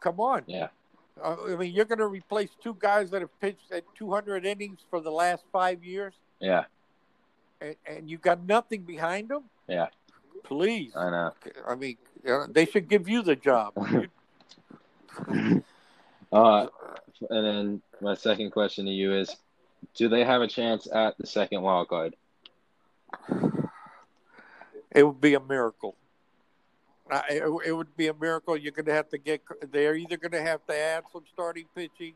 Come 0.00 0.20
on, 0.20 0.44
yeah, 0.46 0.68
uh, 1.22 1.36
I 1.48 1.56
mean, 1.56 1.72
you're 1.72 1.84
going 1.84 1.98
to 1.98 2.06
replace 2.06 2.50
two 2.62 2.76
guys 2.78 3.10
that 3.10 3.20
have 3.20 3.40
pitched 3.40 3.72
at 3.72 3.84
200 3.96 4.44
innings 4.44 4.80
for 4.90 5.00
the 5.00 5.10
last 5.10 5.44
five 5.52 5.82
years, 5.84 6.14
yeah. 6.40 6.64
and, 7.60 7.76
and 7.86 8.10
you 8.10 8.18
got 8.18 8.44
nothing 8.44 8.82
behind 8.82 9.28
them. 9.28 9.44
Yeah. 9.68 9.86
please. 10.44 10.92
I 10.94 11.10
know. 11.10 11.32
I 11.66 11.74
mean, 11.74 11.96
uh, 12.28 12.46
they 12.50 12.66
should 12.66 12.88
give 12.88 13.08
you 13.08 13.22
the 13.22 13.36
job. 13.36 13.74
Uh, 16.32 16.66
and 17.30 17.46
then 17.46 17.82
my 18.00 18.14
second 18.14 18.50
question 18.50 18.84
to 18.84 18.90
you 18.90 19.14
is, 19.14 19.34
do 19.94 20.08
they 20.08 20.24
have 20.24 20.42
a 20.42 20.48
chance 20.48 20.86
at 20.92 21.16
the 21.18 21.26
second 21.26 21.62
wild 21.62 21.88
card? 21.88 22.16
It 24.90 25.02
would 25.02 25.20
be 25.20 25.34
a 25.34 25.40
miracle. 25.40 25.94
Uh, 27.10 27.22
it, 27.30 27.42
it 27.66 27.72
would 27.72 27.96
be 27.96 28.08
a 28.08 28.14
miracle. 28.14 28.56
You're 28.56 28.72
going 28.72 28.86
to 28.86 28.94
have 28.94 29.08
to 29.10 29.18
get. 29.18 29.42
They're 29.70 29.94
either 29.94 30.16
going 30.16 30.32
to 30.32 30.42
have 30.42 30.66
to 30.66 30.76
add 30.76 31.04
some 31.12 31.22
starting 31.32 31.66
pitching, 31.74 32.14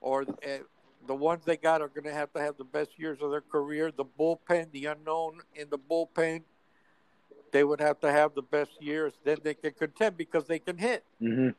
or 0.00 0.22
uh, 0.22 0.58
the 1.06 1.14
ones 1.14 1.44
they 1.44 1.56
got 1.56 1.80
are 1.80 1.88
going 1.88 2.04
to 2.04 2.12
have 2.12 2.32
to 2.34 2.40
have 2.40 2.56
the 2.58 2.64
best 2.64 2.90
years 2.98 3.18
of 3.22 3.30
their 3.30 3.40
career. 3.40 3.90
The 3.90 4.04
bullpen, 4.04 4.70
the 4.72 4.86
unknown 4.86 5.40
in 5.54 5.70
the 5.70 5.78
bullpen, 5.78 6.42
they 7.50 7.64
would 7.64 7.80
have 7.80 7.98
to 8.00 8.12
have 8.12 8.34
the 8.34 8.42
best 8.42 8.72
years. 8.80 9.14
Then 9.24 9.38
they 9.42 9.54
can 9.54 9.72
contend 9.72 10.18
because 10.18 10.44
they 10.44 10.58
can 10.58 10.76
hit. 10.76 11.04
Mm-hmm. 11.22 11.50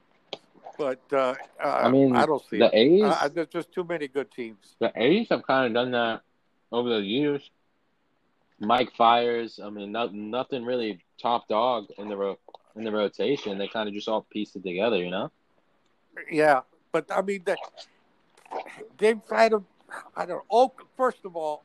But 0.77 1.01
uh, 1.11 1.35
uh, 1.61 1.67
I 1.67 1.89
mean, 1.89 2.15
I 2.15 2.25
don't 2.25 2.43
see 2.47 2.59
the 2.59 2.67
it. 2.67 2.73
A's. 2.73 3.03
Uh, 3.03 3.27
there's 3.33 3.47
just 3.47 3.71
too 3.73 3.83
many 3.83 4.07
good 4.07 4.31
teams. 4.31 4.75
The 4.79 4.91
A's 4.95 5.27
have 5.29 5.45
kind 5.45 5.67
of 5.67 5.73
done 5.73 5.91
that 5.91 6.21
over 6.71 6.89
the 6.89 7.01
years. 7.01 7.49
Mike 8.59 8.91
Fiers. 8.95 9.59
I 9.63 9.69
mean, 9.69 9.91
no, 9.91 10.07
nothing 10.07 10.65
really 10.65 10.99
top 11.21 11.47
dog 11.47 11.87
in 11.97 12.09
the 12.09 12.17
ro- 12.17 12.39
in 12.75 12.83
the 12.83 12.91
rotation. 12.91 13.57
They 13.57 13.67
kind 13.67 13.87
of 13.87 13.95
just 13.95 14.07
all 14.07 14.25
pieced 14.29 14.55
it 14.55 14.63
together, 14.63 14.97
you 14.97 15.09
know. 15.11 15.31
Yeah, 16.31 16.61
but 16.91 17.05
I 17.11 17.21
mean, 17.21 17.41
that 17.45 17.59
they've 18.97 19.19
had 19.29 19.53
a. 19.53 19.61
I 20.15 20.25
don't 20.25 20.43
know. 20.51 20.73
First 20.97 21.19
of 21.25 21.35
all, 21.35 21.63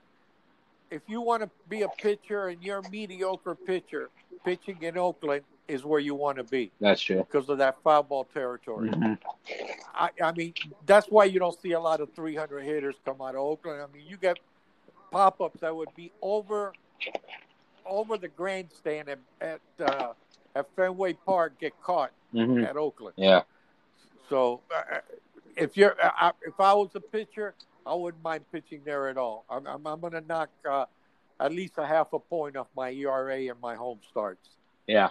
if 0.91 1.03
you 1.07 1.21
want 1.21 1.43
to 1.43 1.51
be 1.69 1.83
a 1.83 1.89
pitcher 1.89 2.49
and 2.49 2.63
you're 2.63 2.79
a 2.79 2.91
mediocre 2.91 3.55
pitcher, 3.55 4.09
pitching 4.45 4.79
in 4.83 4.97
Oakland 4.97 5.43
is 5.67 5.85
where 5.85 6.01
you 6.01 6.15
want 6.15 6.37
to 6.37 6.45
be 6.45 6.71
That's 6.79 7.01
true. 7.01 7.19
because 7.19 7.49
of 7.49 7.59
that 7.59 7.77
foul 7.83 8.03
ball 8.03 8.25
territory. 8.25 8.91
Mhm. 8.91 9.19
I, 9.95 10.11
I 10.23 10.33
mean, 10.33 10.53
that's 10.87 11.07
why 11.09 11.25
you 11.25 11.39
don't 11.39 11.59
see 11.61 11.73
a 11.73 11.81
lot 11.81 12.01
of 12.01 12.13
300 12.15 12.61
hitters 12.61 12.95
come 13.05 13.21
out 13.23 13.35
of 13.35 13.41
Oakland. 13.41 13.81
I 13.81 13.87
mean, 13.95 14.05
you 14.07 14.17
get 14.19 14.39
pop 15.11 15.41
ups 15.41 15.61
that 15.61 15.75
would 15.75 15.95
be 15.97 16.13
over 16.21 16.73
over 17.87 18.17
the 18.17 18.29
grandstand 18.29 19.09
at 19.09 19.19
at, 19.41 19.61
uh, 19.81 20.13
at 20.55 20.67
Fenway 20.77 21.13
Park 21.15 21.59
get 21.61 21.73
caught 21.83 22.11
Mhm. 22.33 22.67
at 22.69 22.77
Oakland. 22.77 23.15
Yeah. 23.17 23.43
So 24.29 24.61
uh, 24.75 24.99
if 25.57 25.77
you're, 25.77 25.95
I, 26.03 26.33
if 26.47 26.59
I 26.59 26.73
was 26.75 26.91
a 26.95 27.01
pitcher, 27.01 27.55
I 27.87 27.95
wouldn't 27.95 28.23
mind 28.25 28.45
pitching 28.51 28.81
there 28.85 29.09
at 29.09 29.19
all. 29.19 29.45
I'm, 29.51 29.67
I'm, 29.67 29.87
I'm 29.87 30.01
going 30.01 30.15
to 30.15 30.23
knock 30.23 30.49
uh, 30.69 30.87
at 31.39 31.53
least 31.53 31.75
a 31.79 31.87
half 31.87 32.13
a 32.13 32.19
point 32.19 32.57
off 32.57 32.69
my 32.75 32.91
ERA 32.91 33.37
and 33.51 33.61
my 33.61 33.75
home 33.75 33.99
starts. 34.09 34.49
Yeah. 34.87 35.11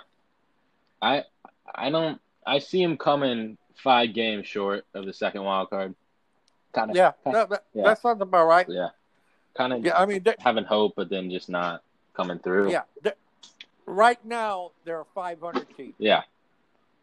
I 1.01 1.23
I 1.75 1.89
don't. 1.89 2.19
I 2.45 2.59
see 2.59 2.81
him 2.81 2.97
coming 2.97 3.57
five 3.75 4.13
games 4.13 4.47
short 4.47 4.85
of 4.93 5.05
the 5.05 5.13
second 5.13 5.43
wild 5.43 5.69
card. 5.69 5.95
Kind 6.73 6.91
of. 6.91 6.95
Yeah, 6.95 7.11
that, 7.25 7.49
that, 7.49 7.63
Yeah. 7.73 7.83
that 7.83 8.01
sounds 8.01 8.21
about 8.21 8.47
right. 8.47 8.65
Yeah. 8.69 8.89
Kind 9.55 9.73
of 9.73 9.85
Yeah, 9.85 9.97
I 9.97 10.05
mean, 10.05 10.23
having 10.39 10.63
hope, 10.63 10.93
but 10.95 11.09
then 11.09 11.29
just 11.29 11.49
not 11.49 11.83
coming 12.13 12.39
through. 12.39 12.71
yeah. 12.71 12.81
right 13.85 14.23
now, 14.25 14.71
there 14.85 14.97
are 14.97 15.05
500 15.13 15.67
teams. 15.75 15.93
Yeah. 15.97 16.21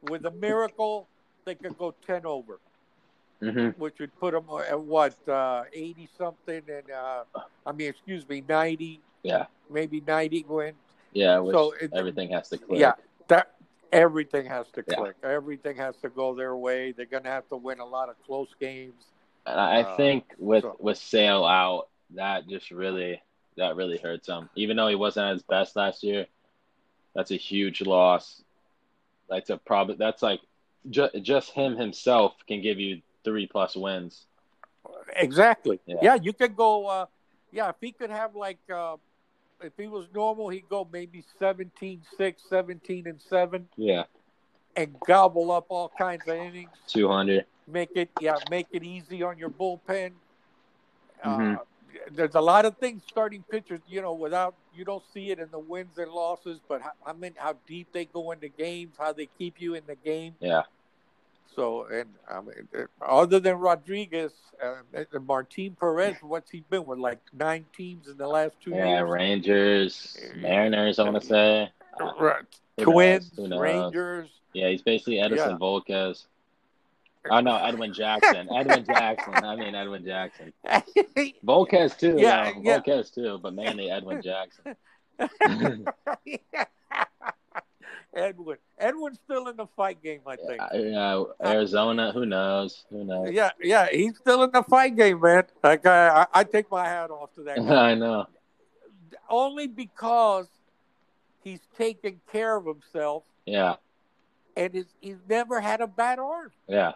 With 0.02 0.24
a 0.24 0.30
miracle, 0.30 1.06
they 1.44 1.54
could 1.54 1.76
go 1.78 1.94
10 2.06 2.24
over. 2.26 2.58
hmm 3.40 3.68
which 3.78 3.98
would 4.00 4.14
put 4.20 4.32
them 4.34 4.44
at 4.68 4.78
what 4.78 5.16
uh, 5.26 5.62
eighty 5.72 6.06
something, 6.18 6.60
and 6.68 6.90
uh, 6.90 7.24
I 7.64 7.72
mean, 7.72 7.88
excuse 7.88 8.28
me, 8.28 8.42
ninety, 8.46 9.00
Yeah, 9.22 9.46
maybe 9.70 10.02
ninety 10.06 10.44
wins. 10.46 10.76
yeah. 11.14 11.38
Which 11.38 11.54
So 11.54 11.72
it- 11.80 11.90
everything 11.94 12.28
has 12.32 12.50
to 12.50 12.58
click. 12.58 12.78
Yeah, 12.78 12.92
that 13.28 13.54
everything 13.92 14.44
has 14.44 14.66
to 14.72 14.84
Yeah. 14.86 14.94
click. 14.96 15.16
Everything 15.22 15.76
has 15.76 15.96
to 16.02 16.10
go 16.10 16.34
their 16.34 16.54
way. 16.54 16.92
They're 16.92 17.06
gonna 17.06 17.30
have 17.30 17.48
to 17.48 17.56
win 17.56 17.80
a 17.80 17.84
lot 17.86 18.10
of 18.10 18.16
close 18.26 18.48
games. 18.60 19.02
And 19.46 19.58
I 19.58 19.82
Uh, 19.84 19.96
think 19.96 20.34
with 20.38 20.64
so- 20.64 20.76
with 20.78 20.98
Sale 20.98 21.44
out, 21.46 21.88
that 22.14 22.48
just 22.48 22.70
really 22.70 23.22
that 23.56 23.76
really 23.76 23.98
hurts 23.98 24.28
him. 24.28 24.48
Even 24.54 24.76
though 24.76 24.88
he 24.88 24.94
wasn't 24.94 25.26
at 25.26 25.32
his 25.34 25.42
best 25.42 25.76
last 25.76 26.02
year, 26.02 26.26
that's 27.14 27.30
a 27.30 27.36
huge 27.36 27.82
loss. 27.82 28.42
That's 29.28 29.50
a 29.50 29.56
problem. 29.56 29.98
That's 29.98 30.22
like 30.22 30.40
ju- 30.88 31.10
just 31.20 31.50
him 31.50 31.76
himself 31.76 32.34
can 32.46 32.62
give 32.62 32.78
you 32.78 33.02
three 33.24 33.46
plus 33.46 33.76
wins. 33.76 34.26
Exactly. 35.16 35.78
Yeah. 35.86 35.96
Yeah, 36.02 36.14
you 36.14 36.32
could 36.32 36.56
go. 36.56 36.86
Uh, 36.86 37.06
yeah, 37.52 37.68
if 37.68 37.76
he 37.80 37.92
could 37.92 38.10
have 38.10 38.34
like, 38.34 38.58
uh, 38.72 38.96
if 39.60 39.72
he 39.76 39.88
was 39.88 40.06
normal, 40.14 40.48
he'd 40.48 40.68
go 40.68 40.88
maybe 40.90 41.24
17 41.38 42.02
6, 42.16 42.42
17 42.48 43.06
and 43.06 43.20
7, 43.20 43.68
Yeah, 43.76 44.04
and 44.76 44.94
gobble 45.06 45.50
up 45.50 45.66
all 45.68 45.92
kinds 45.98 46.26
of 46.26 46.36
innings. 46.36 46.70
two 46.86 47.08
hundred. 47.08 47.44
Make 47.66 47.90
it, 47.94 48.10
yeah, 48.20 48.38
make 48.50 48.66
it 48.72 48.82
easy 48.82 49.22
on 49.22 49.36
your 49.38 49.50
bullpen. 49.50 50.12
Mhm. 51.24 51.56
Uh, 51.56 51.64
there's 52.12 52.34
a 52.34 52.40
lot 52.40 52.64
of 52.64 52.76
things 52.78 53.02
starting 53.08 53.44
pitchers, 53.50 53.80
you 53.88 54.00
know, 54.02 54.12
without 54.12 54.54
you 54.74 54.84
don't 54.84 55.02
see 55.12 55.30
it 55.30 55.38
in 55.38 55.50
the 55.50 55.58
wins 55.58 55.98
and 55.98 56.10
losses, 56.10 56.60
but 56.68 56.82
how, 56.82 56.92
I 57.06 57.12
mean, 57.12 57.34
how 57.36 57.56
deep 57.66 57.88
they 57.92 58.04
go 58.06 58.30
into 58.30 58.48
games, 58.48 58.94
how 58.98 59.12
they 59.12 59.28
keep 59.38 59.60
you 59.60 59.74
in 59.74 59.82
the 59.86 59.96
game. 59.96 60.34
Yeah, 60.40 60.62
So, 61.54 61.84
and 61.86 62.08
I 62.30 62.40
mean, 62.40 62.86
other 63.00 63.40
than 63.40 63.56
Rodriguez, 63.56 64.32
uh, 64.62 64.74
and 64.92 65.26
Martin 65.26 65.76
Perez, 65.78 66.16
what's 66.20 66.50
he 66.50 66.62
been 66.68 66.84
with? 66.84 66.98
Like 66.98 67.20
nine 67.32 67.64
teams 67.76 68.08
in 68.08 68.16
the 68.16 68.28
last 68.28 68.56
two 68.62 68.70
yeah. 68.72 68.98
years. 68.98 69.10
Rangers, 69.10 70.16
Mariners. 70.36 70.98
I 70.98 71.04
want 71.04 71.20
to 71.20 71.26
say. 71.26 71.72
Right. 72.18 72.44
Twins, 72.78 73.36
knows? 73.38 73.60
Rangers. 73.60 74.28
Yeah, 74.52 74.68
he's 74.68 74.82
basically 74.82 75.16
Edinson 75.16 75.36
Yeah. 75.36 75.58
Volquez. 75.58 76.26
Oh 77.30 77.40
no, 77.40 77.56
Edwin 77.56 77.92
Jackson. 77.92 78.48
Edwin 78.54 78.84
Jackson. 78.84 79.34
I 79.34 79.56
mean 79.56 79.74
Edwin 79.74 80.04
Jackson. 80.04 80.52
Volquez 81.44 81.98
too. 81.98 82.14
Yeah, 82.18 82.52
no, 82.56 82.62
yeah. 82.62 82.78
Volquez 82.80 83.12
too, 83.14 83.38
but 83.42 83.52
mainly 83.54 83.90
Edwin 83.90 84.22
Jackson. 84.22 84.74
Edwin. 88.12 88.56
Edwin's 88.78 89.18
still 89.24 89.46
in 89.48 89.56
the 89.56 89.66
fight 89.76 90.02
game, 90.02 90.20
I 90.26 90.36
think. 90.36 90.60
Yeah, 90.74 91.22
Arizona. 91.44 92.10
Who 92.12 92.26
knows? 92.26 92.84
Who 92.90 93.04
knows? 93.04 93.30
Yeah, 93.32 93.50
yeah, 93.62 93.86
he's 93.90 94.16
still 94.16 94.42
in 94.42 94.50
the 94.50 94.62
fight 94.64 94.96
game, 94.96 95.20
man. 95.20 95.44
Like 95.62 95.86
I, 95.86 96.08
I, 96.22 96.26
I 96.40 96.44
take 96.44 96.70
my 96.70 96.84
hat 96.86 97.10
off 97.10 97.32
to 97.34 97.42
that 97.44 97.56
guy. 97.66 97.90
I 97.90 97.94
know. 97.94 98.26
only 99.28 99.68
because 99.68 100.48
he's 101.44 101.60
taken 101.78 102.20
care 102.32 102.56
of 102.56 102.66
himself 102.66 103.22
Yeah, 103.46 103.76
and 104.56 104.74
he's, 104.74 104.86
he's 105.00 105.16
never 105.28 105.60
had 105.60 105.80
a 105.80 105.86
bad 105.86 106.18
arm. 106.18 106.50
yeah, 106.66 106.92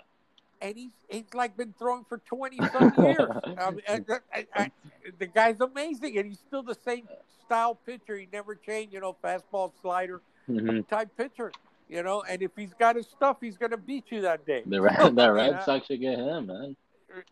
and 0.60 0.76
he's 0.76 0.92
he's 1.08 1.32
like 1.34 1.56
been 1.56 1.74
throwing 1.78 2.04
for 2.04 2.18
twenty 2.18 2.62
some 2.62 2.92
years. 2.94 3.36
I 3.56 3.70
mean, 3.70 3.80
I, 3.88 4.00
I, 4.32 4.46
I, 4.54 4.70
the 5.18 5.26
guy's 5.26 5.60
amazing, 5.60 6.16
and 6.18 6.26
he's 6.26 6.38
still 6.40 6.62
the 6.62 6.74
same 6.74 7.08
style 7.44 7.74
pitcher. 7.74 8.16
He 8.16 8.28
never 8.32 8.54
changed, 8.54 8.92
you 8.92 9.00
know, 9.00 9.16
fastball 9.22 9.72
slider 9.80 10.22
hmm 10.46 10.80
type 10.90 11.10
pitcher. 11.16 11.52
You 11.88 12.02
know, 12.02 12.22
and 12.22 12.42
if 12.42 12.52
he's 12.56 12.72
got 12.74 12.96
his 12.96 13.06
stuff, 13.06 13.38
he's 13.40 13.56
going 13.58 13.70
to 13.70 13.76
beat 13.76 14.10
you 14.10 14.22
that 14.22 14.46
day. 14.46 14.62
The 14.66 14.80
Red, 14.80 15.14
the 15.16 15.32
Red 15.34 15.50
Yeah. 15.52 15.64
Sox 15.64 15.86
should 15.86 16.00
get 16.00 16.18
him, 16.18 16.46
man. 16.46 16.76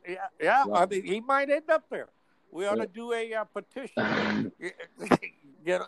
Yeah, 0.08 0.16
yeah. 0.40 0.64
I 0.72 0.86
mean, 0.86 1.04
he 1.04 1.20
might 1.20 1.50
end 1.50 1.68
up 1.70 1.84
there. 1.90 2.08
We 2.50 2.66
ought 2.66 2.76
to 2.76 2.82
Yeah. 2.82 2.86
do 2.92 3.12
a 3.12 3.34
uh, 3.34 3.44
petition. 3.44 4.52
Get. 5.64 5.82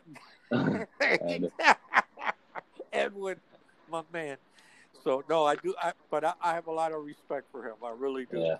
Edwin, 2.92 3.40
my 3.90 4.02
man. 4.12 4.36
So 5.04 5.22
no, 5.28 5.44
I 5.44 5.56
do. 5.56 5.74
I, 5.80 5.92
but 6.10 6.24
I, 6.24 6.32
I 6.42 6.54
have 6.54 6.66
a 6.66 6.72
lot 6.72 6.92
of 6.92 7.04
respect 7.04 7.46
for 7.52 7.62
him. 7.68 7.74
I 7.84 7.90
really 7.96 8.24
do. 8.24 8.38
Yeah, 8.38 8.56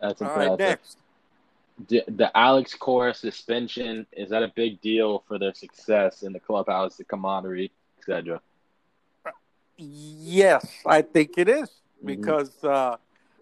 that's 0.00 0.20
All 0.20 0.28
right, 0.28 0.50
impressive. 0.50 0.58
next. 0.58 0.98
D- 1.88 2.02
the 2.06 2.36
Alex 2.36 2.74
Cora 2.74 3.14
suspension 3.14 4.06
is 4.12 4.30
that 4.30 4.42
a 4.42 4.52
big 4.54 4.80
deal 4.80 5.24
for 5.26 5.38
their 5.38 5.54
success 5.54 6.22
in 6.22 6.32
the 6.32 6.40
clubhouse, 6.40 6.96
the 6.96 7.04
camaraderie, 7.04 7.72
etc. 7.98 8.40
Yes, 9.76 10.66
I 10.86 11.02
think 11.02 11.36
it 11.36 11.48
is 11.48 11.68
Mhm. 12.02 12.06
because 12.06 12.62
uh, 12.64 12.96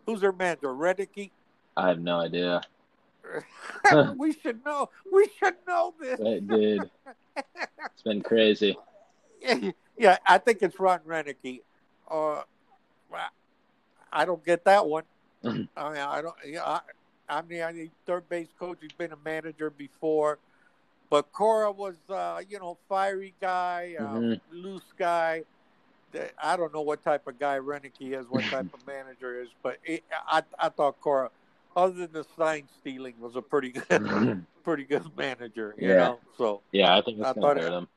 who's 0.07 0.21
their 0.21 0.33
manager? 0.33 0.69
Roenicke. 0.69 1.31
I 1.77 1.89
have 1.89 2.01
no 2.01 2.21
idea. 2.21 2.61
we 4.17 4.33
should 4.35 4.65
know. 4.65 4.89
We 5.11 5.29
should 5.39 5.57
know 5.67 5.95
this. 5.99 6.19
Did. 6.21 6.91
It's 7.95 8.03
been 8.03 8.23
crazy. 8.23 8.77
yeah, 9.97 10.19
I 10.27 10.39
think 10.39 10.59
it's 10.63 10.79
Ron 10.81 11.01
Roenicke. 11.01 11.61
Uh, 12.13 12.43
I 14.13 14.25
don't 14.27 14.45
get 14.45 14.65
that 14.67 14.87
one. 14.87 15.05
I 15.45 15.49
mean, 15.55 15.67
I 15.77 16.21
don't. 16.21 16.35
Yeah, 16.47 16.65
I, 16.65 16.81
I 17.29 17.43
mean, 17.43 17.63
I 17.63 17.73
mean, 17.73 17.91
third 18.07 18.29
base 18.29 18.49
coach. 18.59 18.79
He's 18.83 18.93
been 18.93 19.13
a 19.13 19.17
manager 19.25 19.71
before, 19.71 20.39
but 21.09 21.33
Cora 21.33 21.73
was, 21.73 21.97
uh, 22.11 22.43
you 22.47 22.59
know, 22.59 22.77
fiery 22.89 23.35
guy, 23.41 23.95
uh, 23.99 24.03
Mhm. 24.03 24.41
loose 24.51 24.93
guy. 24.99 25.45
I 26.43 26.59
don't 26.59 26.75
know 26.75 26.83
what 26.83 27.03
type 27.03 27.27
of 27.27 27.39
guy 27.39 27.59
Roenicke 27.59 28.13
is, 28.21 28.27
what 28.29 28.45
type 28.51 28.67
of 28.75 28.87
manager 28.87 29.41
is, 29.41 29.49
but 29.63 29.79
it, 29.83 30.05
I, 30.29 30.43
I 30.59 30.69
thought 30.69 31.01
Cora, 31.01 31.31
other 31.75 31.95
than 31.95 32.13
the 32.13 32.27
sign 32.37 32.69
stealing, 32.81 33.15
was 33.19 33.35
a 33.35 33.41
pretty 33.41 33.71
good, 33.73 34.45
pretty 34.63 34.85
good 34.85 35.17
manager. 35.17 35.75
You 35.79 35.89
Yeah. 35.89 35.95
know, 35.97 36.21
so 36.37 36.61
yeah, 36.71 36.95
I 36.95 37.01
think 37.01 37.19
it's 37.19 37.27
I 37.29 37.33
thought 37.33 37.57
it- 37.57 37.73
him. 37.73 37.89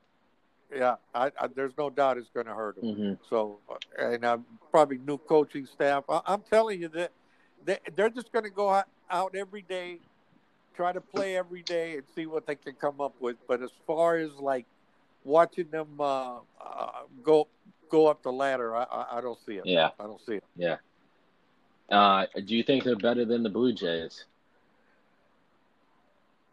Yeah, 0.74 0.96
I, 1.14 1.30
I, 1.40 1.46
there's 1.54 1.72
no 1.78 1.90
doubt 1.90 2.18
it's 2.18 2.30
going 2.30 2.46
to 2.46 2.54
hurt 2.54 2.78
him. 2.78 2.94
hmm 2.94 3.12
So, 3.28 3.60
uh, 3.70 3.74
and 3.98 4.24
uh, 4.24 4.38
probably 4.70 4.98
new 4.98 5.18
coaching 5.18 5.66
staff. 5.66 6.04
I, 6.08 6.20
I'm 6.26 6.42
telling 6.42 6.80
you 6.80 6.88
that 6.88 7.12
they, 7.64 7.78
they're 7.94 8.10
just 8.10 8.32
going 8.32 8.44
to 8.44 8.50
go 8.50 8.68
out, 8.70 8.86
out 9.10 9.34
every 9.34 9.62
day, 9.62 9.98
try 10.74 10.92
to 10.92 11.00
play 11.00 11.36
every 11.36 11.62
day, 11.62 11.94
and 11.94 12.02
see 12.14 12.26
what 12.26 12.46
they 12.46 12.56
can 12.56 12.74
come 12.74 13.00
up 13.00 13.14
with. 13.20 13.36
But 13.48 13.62
as 13.62 13.70
far 13.86 14.16
as 14.16 14.32
like 14.34 14.66
watching 15.24 15.68
them 15.70 15.88
uh, 16.00 16.38
uh, 16.60 16.90
go 17.22 17.48
go 17.90 18.06
up 18.08 18.22
the 18.22 18.32
ladder, 18.32 18.74
I, 18.74 18.84
I, 18.84 19.18
I 19.18 19.20
don't 19.20 19.38
see 19.46 19.54
it. 19.54 19.66
Yeah, 19.66 19.90
I 19.98 20.04
don't 20.04 20.20
see 20.24 20.34
it. 20.34 20.44
yeah. 20.56 20.76
Uh, 21.90 22.26
do 22.44 22.56
you 22.56 22.64
think 22.64 22.82
they're 22.82 22.96
better 22.96 23.24
than 23.24 23.44
the 23.44 23.48
Blue 23.48 23.72
Jays? 23.72 24.24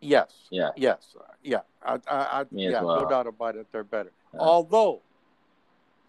Yes. 0.04 0.32
Yeah. 0.50 0.70
Yes. 0.76 1.16
Yeah. 1.44 1.60
I, 1.84 1.94
I, 1.94 2.00
I 2.42 2.46
yeah. 2.52 2.82
well. 2.82 3.02
No 3.04 3.10
doubt 3.10 3.28
about 3.28 3.56
it. 3.56 3.68
They're 3.72 3.84
better. 3.84 4.12
Yeah. 4.34 4.40
Although 4.40 5.02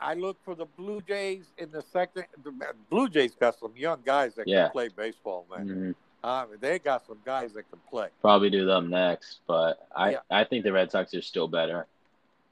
I 0.00 0.14
look 0.14 0.36
for 0.44 0.54
the 0.54 0.66
Blue 0.76 1.00
Jays 1.00 1.46
in 1.58 1.70
the 1.70 1.82
second. 1.82 2.24
The 2.42 2.52
Blue 2.90 3.08
Jays 3.08 3.34
got 3.34 3.58
some 3.58 3.72
young 3.76 4.00
guys 4.04 4.34
that 4.34 4.46
Yeah. 4.48 4.64
can 4.64 4.72
play 4.72 4.88
baseball, 4.88 5.46
man. 5.50 5.68
hmm 5.68 5.90
I 6.26 6.46
mean, 6.46 6.56
they 6.58 6.78
got 6.78 7.06
some 7.06 7.18
guys 7.22 7.52
that 7.52 7.68
can 7.68 7.80
play. 7.90 8.08
Probably 8.22 8.48
do 8.48 8.64
them 8.64 8.88
next, 8.88 9.40
but 9.46 9.86
I 9.94 10.12
Yeah. 10.12 10.18
I 10.30 10.44
think 10.44 10.64
the 10.64 10.72
Red 10.72 10.90
Sox 10.90 11.12
are 11.14 11.20
still 11.20 11.48
better. 11.48 11.86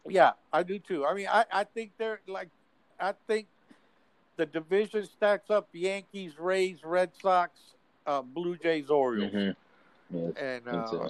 Yeah, 0.07 0.33
I 0.53 0.63
do 0.63 0.79
too. 0.79 1.07
I 1.07 1.15
mean, 1.15 1.27
I, 1.29 1.45
I 1.51 1.65
think 1.65 1.93
they're 1.97 2.21
like, 2.27 2.49
I 3.01 3.15
think 3.27 3.47
the 4.37 4.45
division 4.45 5.07
stacks 5.07 5.49
up 5.49 5.69
Yankees, 5.73 6.39
Rays, 6.39 6.85
Red 6.85 7.13
Sox, 7.23 7.59
uh, 8.07 8.21
Blue 8.21 8.57
Jays, 8.57 8.91
Orioles. 8.91 9.33
hmm 9.33 9.51
Yeah, 10.13 10.29
And 10.37 10.69
uh, 10.69 11.09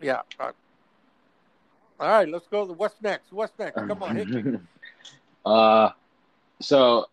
yeah. 0.00 0.22
Uh, 0.38 0.52
all 2.00 2.08
right, 2.08 2.28
let's 2.28 2.46
go. 2.48 2.66
to 2.66 2.72
What's 2.72 3.00
next? 3.00 3.32
What's 3.32 3.56
next? 3.58 3.76
Come 3.76 4.02
on, 4.02 4.16
hit 4.16 4.28
me. 4.28 4.58
uh, 5.44 5.90
so 6.60 7.06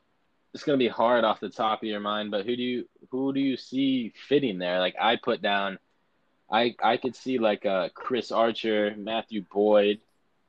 it's 0.54 0.64
gonna 0.64 0.78
be 0.78 0.88
hard 0.88 1.24
off 1.24 1.40
the 1.40 1.50
top 1.50 1.84
of 1.84 1.88
your 1.88 2.00
mind, 2.00 2.32
but 2.32 2.46
who 2.46 2.56
do 2.56 2.64
you 2.64 2.86
who 3.12 3.34
do 3.34 3.40
you 3.40 3.56
see 3.56 4.14
fitting 4.28 4.58
there? 4.58 4.80
Like 4.80 4.96
I 5.00 5.16
put 5.16 5.42
down, 5.42 5.78
I 6.52 6.76
I 6.82 6.98
could 6.98 7.16
see 7.16 7.38
like 7.38 7.66
uh 7.66 7.90
Chris 7.94 8.32
Archer, 8.32 8.96
Matthew 8.98 9.44
Boyd, 9.52 10.00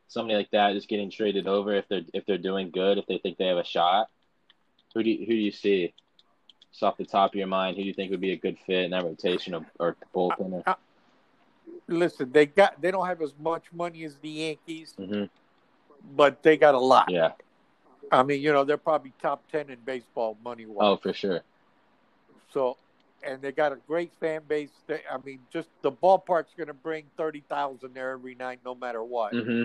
somebody 0.09 0.37
like 0.37 0.51
that 0.53 0.73
just 0.73 0.89
getting 0.89 1.11
traded 1.11 1.47
over 1.47 1.75
if 1.75 1.87
they're 1.89 2.03
if 2.15 2.25
they're 2.25 2.39
doing 2.39 2.71
good, 2.71 2.99
if 2.99 3.07
they 3.07 3.19
think 3.19 3.37
they 3.37 3.49
have 3.49 3.59
a 3.59 3.65
shot. 3.65 4.09
Who 4.95 5.03
do 5.03 5.11
you, 5.11 5.19
who 5.27 5.33
do 5.33 5.35
you 5.35 5.53
see? 5.53 5.93
Just 6.71 6.83
off 6.83 6.97
the 6.97 7.05
top 7.05 7.33
of 7.33 7.35
your 7.35 7.47
mind, 7.47 7.77
who 7.77 7.83
do 7.83 7.89
you 7.89 7.95
think 7.95 8.11
would 8.11 8.21
be 8.21 8.33
a 8.33 8.37
good 8.37 8.57
fit 8.67 8.85
in 8.85 8.91
that 8.93 9.05
rotation 9.05 9.55
or, 9.55 9.67
or 9.79 9.97
bullpen? 10.15 10.63
Or, 10.67 10.77
Listen, 11.89 12.31
they 12.31 12.47
got 12.47 12.81
they 12.81 12.91
don't 12.91 13.07
have 13.07 13.21
as 13.21 13.35
much 13.39 13.65
money 13.73 14.05
as 14.05 14.17
the 14.19 14.29
Yankees, 14.29 14.95
hmm 14.97 15.25
but 16.17 16.43
they 16.43 16.57
got 16.57 16.75
a 16.75 16.79
lot. 16.79 17.11
Yeah. 17.11 17.33
I 18.11 18.23
mean, 18.23 18.41
you 18.41 18.53
know, 18.53 18.65
they're 18.65 18.77
probably 18.77 19.13
top 19.21 19.43
ten 19.51 19.71
in 19.71 19.79
baseball 19.85 20.37
money 20.43 20.67
wise. 20.67 20.87
Oh, 20.87 20.97
for 20.97 21.13
sure. 21.13 21.43
So, 22.53 22.77
and 23.23 23.41
they 23.43 23.53
got 23.53 23.73
a 23.73 23.79
great 23.87 24.13
fan 24.19 24.43
base. 24.49 24.71
They, 24.87 25.03
I 25.11 25.19
mean, 25.25 25.41
just 25.53 25.69
the 25.83 25.93
ballpark's 25.93 26.53
going 26.57 26.69
to 26.69 26.75
bring 26.75 27.05
thirty 27.17 27.43
thousand 27.49 27.95
there 27.95 28.13
every 28.13 28.35
night, 28.35 28.61
no 28.65 28.75
matter 28.75 29.03
what. 29.03 29.35
hmm 29.35 29.65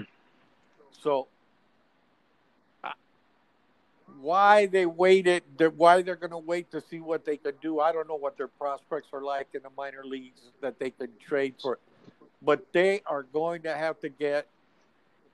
So, 0.92 1.22
I, 1.22 1.35
why 4.22 4.66
they 4.66 4.86
waited, 4.86 5.44
why 5.76 6.02
they're 6.02 6.16
going 6.16 6.32
to 6.32 6.38
wait 6.38 6.72
to 6.72 6.82
see 6.82 7.00
what 7.00 7.26
they 7.26 7.38
could 7.38 7.60
do. 7.62 7.80
I 7.80 7.92
don't 7.92 8.08
know 8.08 8.16
what 8.16 8.38
their 8.38 8.48
prospects 8.48 9.08
are 9.14 9.22
like 9.22 9.48
in 9.54 9.62
the 9.64 9.70
minor 9.78 10.04
leagues 10.04 10.40
that 10.62 10.80
they 10.80 10.90
could 10.92 11.20
trade 11.20 11.56
for, 11.62 11.80
but 12.42 12.66
they 12.72 13.02
are 13.06 13.24
going 13.24 13.64
to 13.64 13.76
have 13.76 14.00
to 14.02 14.10
get. 14.10 14.48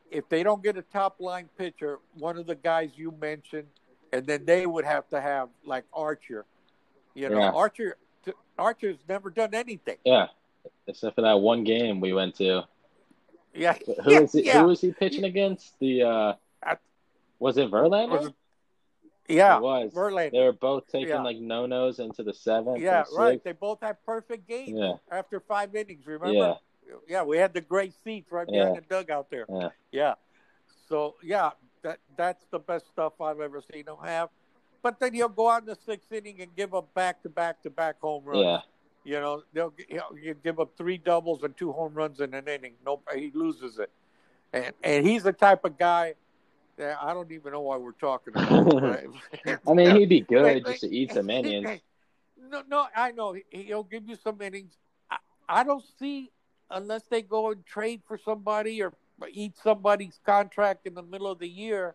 If 0.09 0.27
they 0.27 0.43
don't 0.43 0.61
get 0.61 0.75
a 0.75 0.81
top 0.81 1.15
line 1.19 1.47
pitcher, 1.57 1.99
one 2.17 2.37
of 2.37 2.45
the 2.45 2.55
guys 2.55 2.91
you 2.95 3.13
mentioned, 3.21 3.67
and 4.11 4.25
then 4.25 4.43
they 4.45 4.65
would 4.65 4.83
have 4.83 5.09
to 5.09 5.21
have 5.21 5.49
like 5.65 5.85
Archer. 5.93 6.45
You 7.13 7.29
know, 7.29 7.39
yeah. 7.39 7.51
Archer. 7.51 7.97
Archer's 8.57 8.97
never 9.09 9.29
done 9.29 9.53
anything. 9.53 9.97
Yeah, 10.05 10.27
except 10.85 11.15
for 11.15 11.21
that 11.21 11.39
one 11.39 11.63
game 11.63 11.99
we 11.99 12.13
went 12.13 12.35
to. 12.35 12.63
Yeah. 13.53 13.75
Who 14.03 14.21
was 14.21 14.33
he, 14.33 14.45
yeah. 14.45 14.61
who 14.61 14.67
was 14.67 14.81
he 14.81 14.91
pitching 14.91 15.23
against? 15.23 15.77
The 15.79 16.03
uh 16.03 16.33
was 17.39 17.57
it 17.57 17.71
Verlander? 17.71 18.09
Was 18.09 18.27
it, 18.27 18.33
yeah, 19.31 19.57
it 19.57 19.61
was. 19.61 19.91
Verlander. 19.93 20.31
They 20.31 20.39
were 20.39 20.51
both 20.53 20.87
taking 20.87 21.09
yeah. 21.09 21.21
like 21.21 21.37
no 21.37 21.65
nos 21.65 21.99
into 21.99 22.23
the 22.23 22.33
seventh. 22.33 22.79
Yeah, 22.79 23.03
right. 23.15 23.43
They 23.43 23.53
both 23.53 23.79
had 23.81 23.97
perfect 24.05 24.47
games 24.47 24.71
yeah. 24.73 24.93
after 25.11 25.39
five 25.39 25.75
innings. 25.75 26.05
Remember? 26.05 26.33
Yeah. 26.33 26.53
Yeah, 27.07 27.23
we 27.23 27.37
had 27.37 27.53
the 27.53 27.61
great 27.61 27.93
seats 28.03 28.31
right 28.31 28.45
behind 28.45 28.75
the 28.75 28.81
dugout 28.81 29.29
there. 29.29 29.45
Yeah. 29.49 29.69
Yeah. 29.91 30.13
So 30.89 31.15
yeah, 31.23 31.51
that 31.83 31.99
that's 32.17 32.45
the 32.51 32.59
best 32.59 32.87
stuff 32.87 33.21
I've 33.21 33.39
ever 33.39 33.61
seen 33.71 33.87
him 33.87 33.95
have. 34.03 34.29
But 34.83 34.99
then 34.99 35.13
he'll 35.13 35.29
go 35.29 35.49
out 35.49 35.61
in 35.61 35.67
the 35.67 35.77
sixth 35.85 36.11
inning 36.11 36.41
and 36.41 36.53
give 36.55 36.73
up 36.73 36.93
back 36.93 37.21
to 37.23 37.29
back 37.29 37.61
to 37.63 37.69
back 37.69 37.99
home 38.01 38.23
runs. 38.25 38.43
Yeah. 38.43 38.59
You 39.03 39.19
know, 39.19 39.43
they'll 39.53 39.73
you 40.21 40.35
give 40.43 40.59
up 40.59 40.77
three 40.77 40.97
doubles 40.97 41.43
and 41.43 41.55
two 41.55 41.71
home 41.71 41.93
runs 41.93 42.19
in 42.19 42.33
an 42.33 42.47
inning. 42.47 42.73
No, 42.85 43.01
he 43.15 43.31
loses 43.33 43.79
it, 43.79 43.89
and 44.53 44.73
and 44.83 45.07
he's 45.07 45.23
the 45.23 45.33
type 45.33 45.65
of 45.65 45.77
guy. 45.77 46.15
That 46.81 46.97
I 46.99 47.13
don't 47.13 47.31
even 47.31 47.53
know 47.53 47.61
why 47.61 47.77
we're 47.77 47.91
talking 47.91 48.33
about. 48.35 49.05
I 49.67 49.73
mean, 49.73 49.95
he'd 49.95 50.09
be 50.09 50.21
good 50.21 50.65
just 50.65 50.81
to 50.81 50.87
eat 50.87 51.13
some 51.13 51.29
innings. 51.29 51.79
No, 52.49 52.63
no, 52.67 52.87
I 52.95 53.11
know 53.11 53.35
he'll 53.51 53.83
give 53.83 54.09
you 54.09 54.17
some 54.23 54.41
innings. 54.41 54.73
I, 55.11 55.17
I 55.47 55.63
don't 55.63 55.83
see 55.99 56.31
unless 56.71 57.03
they 57.03 57.21
go 57.21 57.51
and 57.51 57.63
trade 57.67 58.01
for 58.07 58.17
somebody 58.17 58.81
or 58.81 58.93
eat 59.31 59.53
somebody's 59.63 60.19
contract 60.25 60.87
in 60.87 60.95
the 60.95 61.03
middle 61.03 61.27
of 61.27 61.37
the 61.37 61.47
year. 61.47 61.93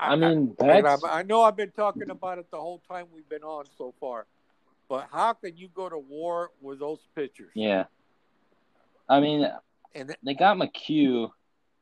I, 0.00 0.14
I 0.14 0.16
mean, 0.16 0.56
I, 0.60 0.96
I 1.08 1.22
know 1.22 1.42
I've 1.42 1.56
been 1.56 1.70
talking 1.70 2.10
about 2.10 2.38
it 2.38 2.50
the 2.50 2.56
whole 2.58 2.82
time 2.90 3.06
we've 3.14 3.28
been 3.28 3.44
on 3.44 3.66
so 3.78 3.94
far. 4.00 4.26
But 4.88 5.06
how 5.12 5.34
can 5.34 5.56
you 5.56 5.68
go 5.72 5.88
to 5.88 5.98
war 5.98 6.50
with 6.60 6.80
those 6.80 6.98
pitchers? 7.14 7.52
Yeah. 7.54 7.84
I 9.08 9.20
mean, 9.20 9.48
and 9.94 10.16
they 10.24 10.34
got 10.34 10.56
McHugh, 10.56 11.30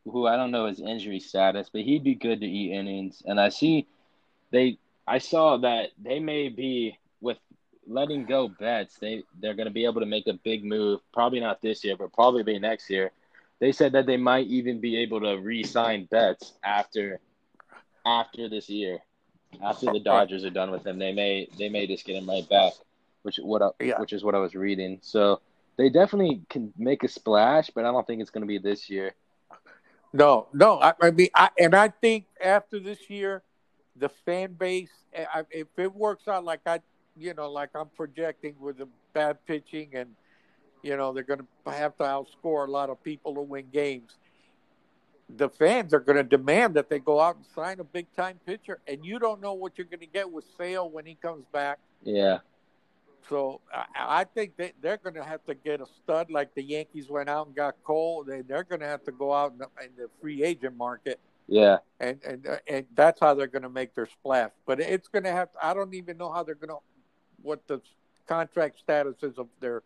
who 0.04 0.26
I 0.26 0.36
don't 0.36 0.50
know 0.50 0.66
his 0.66 0.80
injury 0.80 1.20
status, 1.20 1.70
but 1.72 1.82
he'd 1.82 2.04
be 2.04 2.14
good 2.14 2.40
to 2.40 2.46
eat 2.46 2.72
innings. 2.72 3.22
And 3.24 3.40
I 3.40 3.48
see 3.50 3.86
they, 4.50 4.78
I 5.06 5.18
saw 5.18 5.58
that 5.58 5.90
they 6.02 6.20
may 6.20 6.48
be 6.48 6.98
with 7.20 7.38
letting 7.86 8.24
go 8.24 8.48
Betts, 8.48 8.96
They 8.98 9.22
they're 9.40 9.54
going 9.54 9.68
to 9.68 9.72
be 9.72 9.84
able 9.84 10.00
to 10.00 10.06
make 10.06 10.26
a 10.26 10.34
big 10.34 10.64
move. 10.64 11.00
Probably 11.12 11.40
not 11.40 11.60
this 11.60 11.84
year, 11.84 11.96
but 11.96 12.12
probably 12.12 12.42
be 12.42 12.58
next 12.58 12.88
year. 12.90 13.12
They 13.58 13.72
said 13.72 13.92
that 13.92 14.06
they 14.06 14.16
might 14.16 14.46
even 14.46 14.80
be 14.80 14.98
able 14.98 15.20
to 15.20 15.36
re-sign 15.36 16.06
Betts 16.10 16.54
after 16.64 17.20
after 18.06 18.48
this 18.48 18.70
year, 18.70 19.00
after 19.62 19.92
the 19.92 20.00
Dodgers 20.00 20.44
are 20.44 20.50
done 20.50 20.70
with 20.70 20.86
him. 20.86 20.98
They 20.98 21.12
may 21.12 21.48
they 21.58 21.68
may 21.68 21.86
just 21.86 22.06
get 22.06 22.16
him 22.16 22.28
right 22.28 22.48
back 22.48 22.72
which 23.22 23.38
what 23.42 23.62
I, 23.62 23.70
yeah. 23.80 24.00
which 24.00 24.12
is 24.12 24.24
what 24.24 24.34
I 24.34 24.38
was 24.38 24.54
reading. 24.54 24.98
So 25.02 25.40
they 25.76 25.88
definitely 25.88 26.42
can 26.48 26.72
make 26.76 27.02
a 27.02 27.08
splash, 27.08 27.70
but 27.70 27.84
I 27.84 27.92
don't 27.92 28.06
think 28.06 28.20
it's 28.20 28.30
going 28.30 28.42
to 28.42 28.48
be 28.48 28.58
this 28.58 28.90
year. 28.90 29.14
No, 30.12 30.48
no. 30.52 30.80
I, 30.80 30.94
I 31.00 31.10
mean, 31.10 31.28
I, 31.34 31.50
and 31.58 31.74
I 31.74 31.88
think 31.88 32.26
after 32.42 32.80
this 32.80 33.08
year, 33.08 33.42
the 33.96 34.08
fan 34.08 34.54
base, 34.54 34.90
eh, 35.12 35.24
I, 35.32 35.42
if 35.50 35.68
it 35.76 35.94
works 35.94 36.26
out 36.26 36.44
like 36.44 36.60
I, 36.66 36.80
you 37.16 37.34
know, 37.34 37.50
like 37.50 37.70
I'm 37.74 37.88
projecting 37.96 38.54
with 38.58 38.78
the 38.78 38.88
bad 39.12 39.38
pitching, 39.46 39.90
and 39.94 40.10
you 40.82 40.96
know 40.96 41.12
they're 41.12 41.22
going 41.22 41.40
to 41.40 41.70
have 41.70 41.96
to 41.98 42.04
outscore 42.04 42.66
a 42.66 42.70
lot 42.70 42.90
of 42.90 43.02
people 43.04 43.34
to 43.34 43.40
win 43.40 43.66
games. 43.72 44.16
The 45.36 45.48
fans 45.48 45.94
are 45.94 46.00
going 46.00 46.16
to 46.16 46.24
demand 46.24 46.74
that 46.74 46.90
they 46.90 46.98
go 46.98 47.20
out 47.20 47.36
and 47.36 47.44
sign 47.54 47.78
a 47.78 47.84
big 47.84 48.06
time 48.16 48.40
pitcher, 48.46 48.80
and 48.88 49.04
you 49.04 49.18
don't 49.20 49.40
know 49.40 49.52
what 49.52 49.78
you're 49.78 49.86
going 49.86 50.00
to 50.00 50.06
get 50.06 50.30
with 50.30 50.44
Sale 50.58 50.90
when 50.90 51.06
he 51.06 51.14
comes 51.14 51.44
back. 51.52 51.78
Yeah. 52.02 52.38
So 53.28 53.60
I, 53.72 54.20
I 54.20 54.24
think 54.24 54.56
they, 54.56 54.72
they're 54.80 54.96
going 54.96 55.14
to 55.14 55.24
have 55.24 55.44
to 55.46 55.54
get 55.54 55.80
a 55.80 55.86
stud 56.02 56.30
like 56.30 56.54
the 56.54 56.62
Yankees 56.62 57.08
went 57.08 57.28
out 57.28 57.46
and 57.46 57.54
got 57.56 57.76
Cole. 57.84 58.24
They, 58.24 58.42
they're 58.42 58.64
going 58.64 58.80
to 58.80 58.86
have 58.86 59.04
to 59.04 59.12
go 59.12 59.32
out 59.32 59.52
in 59.52 59.58
the, 59.58 59.68
in 59.84 59.90
the 59.96 60.08
free 60.20 60.42
agent 60.42 60.76
market. 60.76 61.20
Yeah. 61.46 61.78
And, 61.98 62.20
and, 62.24 62.46
uh, 62.46 62.56
and 62.68 62.86
that's 62.94 63.20
how 63.20 63.34
they're 63.34 63.46
going 63.46 63.62
to 63.62 63.68
make 63.68 63.94
their 63.94 64.06
splash. 64.06 64.50
But 64.66 64.80
it's 64.80 65.08
going 65.08 65.24
to 65.24 65.32
have 65.32 65.52
to, 65.52 65.66
I 65.66 65.74
don't 65.74 65.94
even 65.94 66.16
know 66.16 66.32
how 66.32 66.42
they're 66.42 66.54
going 66.54 66.70
to, 66.70 66.78
what 67.42 67.66
the 67.66 67.80
contract 68.26 68.78
status 68.78 69.16
is 69.22 69.38
of 69.38 69.48
their 69.60 69.82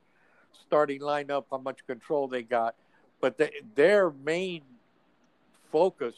starting 0.66 1.00
lineup, 1.00 1.44
how 1.50 1.58
much 1.58 1.86
control 1.86 2.28
they 2.28 2.42
got. 2.42 2.74
But 3.20 3.38
the, 3.38 3.50
their 3.74 4.10
main 4.10 4.62
focus 5.72 6.14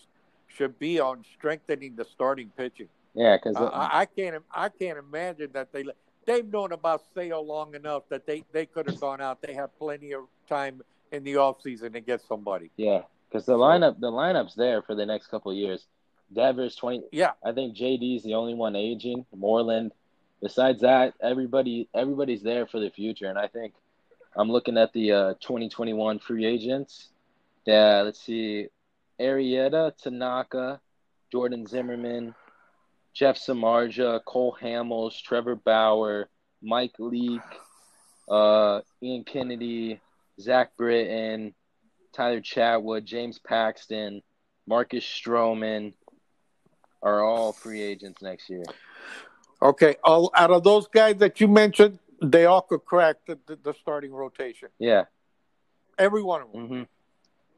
should 0.48 0.78
be 0.78 0.98
on 0.98 1.24
strengthening 1.36 1.96
the 1.96 2.04
starting 2.04 2.50
pitching. 2.56 2.88
Yeah, 3.14 3.36
because 3.36 3.56
I, 3.56 4.00
I, 4.00 4.06
can't 4.06 4.42
I 4.52 4.68
can't 4.68 4.98
imagine 4.98 5.50
that 5.54 5.72
they 5.72 5.84
they've 6.26 6.46
known 6.46 6.72
about 6.72 7.02
Sale 7.14 7.44
long 7.44 7.74
enough 7.74 8.02
that 8.10 8.26
they, 8.26 8.44
they 8.52 8.66
could 8.66 8.86
have 8.88 9.00
gone 9.00 9.20
out. 9.20 9.40
They 9.40 9.54
have 9.54 9.76
plenty 9.78 10.12
of 10.12 10.24
time 10.48 10.82
in 11.12 11.24
the 11.24 11.36
off 11.36 11.62
season 11.62 11.92
to 11.94 12.00
get 12.00 12.20
somebody. 12.20 12.70
Yeah, 12.76 13.02
because 13.28 13.46
the 13.46 13.56
lineup 13.56 13.98
the 14.00 14.10
lineup's 14.10 14.54
there 14.54 14.82
for 14.82 14.94
the 14.94 15.06
next 15.06 15.28
couple 15.28 15.52
of 15.52 15.56
years. 15.56 15.86
Devers 16.34 16.74
twenty. 16.74 17.04
Yeah, 17.12 17.32
I 17.44 17.52
think 17.52 17.76
JD's 17.76 18.24
the 18.24 18.34
only 18.34 18.54
one 18.54 18.76
aging. 18.76 19.24
Moreland. 19.34 19.92
Besides 20.42 20.82
that, 20.82 21.14
everybody 21.22 21.88
everybody's 21.94 22.42
there 22.42 22.66
for 22.66 22.78
the 22.78 22.90
future, 22.90 23.26
and 23.26 23.38
I 23.38 23.46
think 23.46 23.72
I'm 24.36 24.50
looking 24.50 24.76
at 24.76 24.92
the 24.92 25.12
uh, 25.12 25.34
2021 25.40 26.18
free 26.18 26.44
agents. 26.44 27.08
Yeah, 27.64 28.02
let's 28.02 28.20
see, 28.20 28.68
Arrieta, 29.18 29.96
Tanaka, 29.96 30.80
Jordan 31.32 31.66
Zimmermann, 31.66 32.34
Jeff 33.16 33.38
Samardzija, 33.38 34.22
Cole 34.26 34.56
Hamels, 34.60 35.18
Trevor 35.22 35.56
Bauer, 35.56 36.28
Mike 36.62 36.96
Leake, 36.98 37.40
uh, 38.28 38.82
Ian 39.02 39.24
Kennedy, 39.24 40.00
Zach 40.38 40.76
Britton, 40.76 41.54
Tyler 42.12 42.42
Chatwood, 42.42 43.04
James 43.04 43.38
Paxton, 43.38 44.20
Marcus 44.66 45.02
Stroman 45.02 45.94
are 47.02 47.24
all 47.24 47.54
free 47.54 47.80
agents 47.80 48.20
next 48.20 48.50
year. 48.50 48.64
Okay, 49.62 49.96
all 50.04 50.30
out 50.34 50.50
of 50.50 50.62
those 50.62 50.86
guys 50.88 51.16
that 51.16 51.40
you 51.40 51.48
mentioned, 51.48 51.98
they 52.20 52.44
all 52.44 52.60
could 52.60 52.84
crack 52.84 53.16
the, 53.26 53.38
the, 53.46 53.56
the 53.56 53.74
starting 53.80 54.12
rotation. 54.12 54.68
Yeah, 54.78 55.04
every 55.98 56.22
one 56.22 56.42
of 56.42 56.52
them. 56.52 56.62
Mm-hmm 56.62 56.82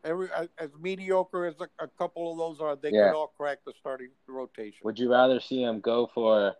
every 0.08 0.28
as 0.58 0.70
mediocre 0.80 1.46
as 1.46 1.54
a, 1.60 1.84
a 1.84 1.88
couple 1.98 2.32
of 2.32 2.38
those 2.38 2.60
are, 2.60 2.76
they 2.76 2.90
yeah. 2.90 3.08
could 3.08 3.16
all 3.16 3.32
crack 3.36 3.58
the 3.66 3.72
starting 3.78 4.10
rotation. 4.26 4.78
Would 4.82 4.98
you 4.98 5.10
rather 5.10 5.40
see 5.40 5.62
him 5.62 5.80
go 5.80 6.10
for 6.12 6.54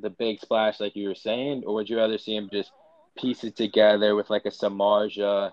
the 0.00 0.10
big 0.10 0.40
splash, 0.40 0.80
like 0.80 0.96
you 0.96 1.08
were 1.08 1.14
saying, 1.14 1.64
or 1.66 1.74
would 1.74 1.88
you 1.88 1.96
rather 1.96 2.18
see 2.18 2.36
him 2.36 2.48
just 2.52 2.70
piece 3.16 3.44
it 3.44 3.56
together 3.56 4.14
with 4.14 4.30
like 4.30 4.46
a 4.46 4.50
Samardzija, 4.50 5.52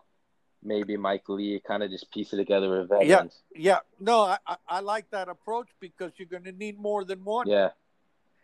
maybe 0.63 0.97
Mike 0.97 1.27
Leake, 1.29 1.63
kind 1.63 1.83
of 1.83 1.89
just 1.89 2.11
piece 2.11 2.33
it 2.33 2.37
together 2.37 2.69
with 2.69 2.89
veterans? 2.89 3.41
Yeah, 3.53 3.59
yeah. 3.61 3.79
No, 3.99 4.21
I, 4.21 4.57
I 4.67 4.79
like 4.81 5.09
that 5.11 5.29
approach 5.29 5.69
because 5.79 6.11
you're 6.17 6.27
going 6.27 6.43
to 6.43 6.51
need 6.51 6.79
more 6.79 7.03
than 7.03 7.23
one. 7.23 7.47
Yeah. 7.47 7.69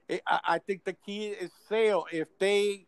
I, 0.09 0.39
I 0.45 0.57
think 0.59 0.83
the 0.83 0.93
key 0.93 1.27
is 1.27 1.51
Sale. 1.69 2.05
If 2.11 2.27
they 2.39 2.85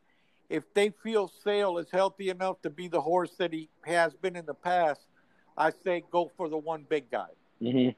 if 0.50 0.72
they 0.74 0.90
feel 1.04 1.32
Sale 1.44 1.78
is 1.78 1.88
healthy 1.92 2.30
enough 2.30 2.62
to 2.62 2.70
be 2.70 2.88
the 2.88 3.02
horse 3.02 3.32
that 3.38 3.54
he 3.54 3.70
has 3.86 4.14
been 4.14 4.36
in 4.36 4.46
the 4.46 4.54
past, 4.54 5.02
I 5.58 5.72
say 5.84 6.04
go 6.12 6.32
for 6.38 6.50
the 6.50 6.58
one 6.58 6.86
big 6.88 7.10
guy. 7.12 7.28
Mm-hmm. 7.62 7.92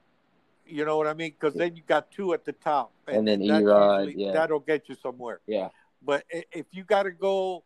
You 0.68 0.86
know 0.86 0.98
what 0.98 1.08
I 1.08 1.14
mean? 1.14 1.34
Because 1.40 1.54
then 1.54 1.76
you 1.76 1.84
got 1.86 2.12
two 2.12 2.34
at 2.34 2.44
the 2.44 2.54
top, 2.54 2.92
and, 3.08 3.18
and 3.18 3.28
then 3.28 3.40
Erod, 3.42 4.14
yeah, 4.16 4.32
that'll 4.32 4.60
get 4.60 4.90
you 4.90 4.96
somewhere. 4.96 5.40
Yeah. 5.46 5.70
But 6.04 6.24
if 6.32 6.66
you 6.72 6.84
got 6.84 7.04
to 7.04 7.12
go 7.12 7.64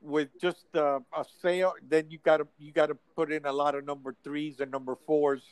with 0.00 0.28
just 0.40 0.64
uh, 0.74 0.98
a 1.16 1.24
Sale, 1.40 1.74
then 1.88 2.06
you 2.10 2.18
got 2.18 2.38
to 2.38 2.48
you 2.58 2.72
got 2.72 2.86
to 2.86 2.96
put 3.14 3.32
in 3.32 3.46
a 3.46 3.52
lot 3.52 3.76
of 3.76 3.84
number 3.84 4.14
threes 4.24 4.58
and 4.60 4.70
number 4.70 4.96
fours. 5.06 5.42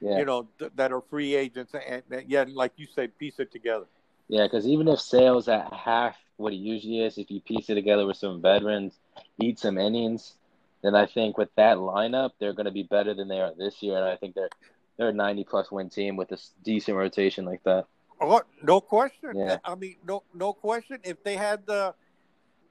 Yeah. 0.00 0.18
You 0.18 0.24
know 0.26 0.48
th- 0.58 0.72
that 0.76 0.92
are 0.92 1.00
free 1.00 1.34
agents, 1.34 1.74
and, 1.74 2.02
and 2.10 2.24
yeah, 2.28 2.44
like 2.48 2.72
you 2.76 2.86
say, 2.86 3.08
piece 3.08 3.40
it 3.40 3.50
together. 3.50 3.86
Yeah, 4.28 4.44
because 4.44 4.66
even 4.66 4.88
if 4.88 5.00
Sale's 5.00 5.48
at 5.48 5.72
half 5.72 6.16
what 6.36 6.52
it 6.52 6.56
usually 6.56 7.00
is, 7.00 7.18
if 7.18 7.30
you 7.30 7.40
piece 7.40 7.70
it 7.70 7.74
together 7.74 8.06
with 8.06 8.16
some 8.16 8.42
veterans, 8.42 8.98
eat 9.40 9.58
some 9.58 9.78
innings, 9.78 10.35
then 10.82 10.94
I 10.94 11.06
think 11.06 11.38
with 11.38 11.48
that 11.56 11.78
lineup, 11.78 12.30
they're 12.38 12.52
going 12.52 12.66
to 12.66 12.72
be 12.72 12.82
better 12.84 13.14
than 13.14 13.28
they 13.28 13.40
are 13.40 13.52
this 13.56 13.82
year. 13.82 13.96
And 13.96 14.04
I 14.04 14.16
think 14.16 14.34
they're 14.34 14.50
they're 14.96 15.08
a 15.10 15.12
90 15.12 15.44
plus 15.44 15.70
win 15.70 15.90
team 15.90 16.16
with 16.16 16.32
a 16.32 16.38
decent 16.64 16.96
rotation 16.96 17.44
like 17.44 17.62
that. 17.64 17.86
Oh, 18.20 18.40
no 18.62 18.80
question. 18.80 19.32
Yeah. 19.34 19.58
I 19.64 19.74
mean, 19.74 19.96
no 20.06 20.22
no 20.34 20.52
question. 20.52 20.98
If 21.04 21.22
they 21.22 21.36
had 21.36 21.66
the 21.66 21.94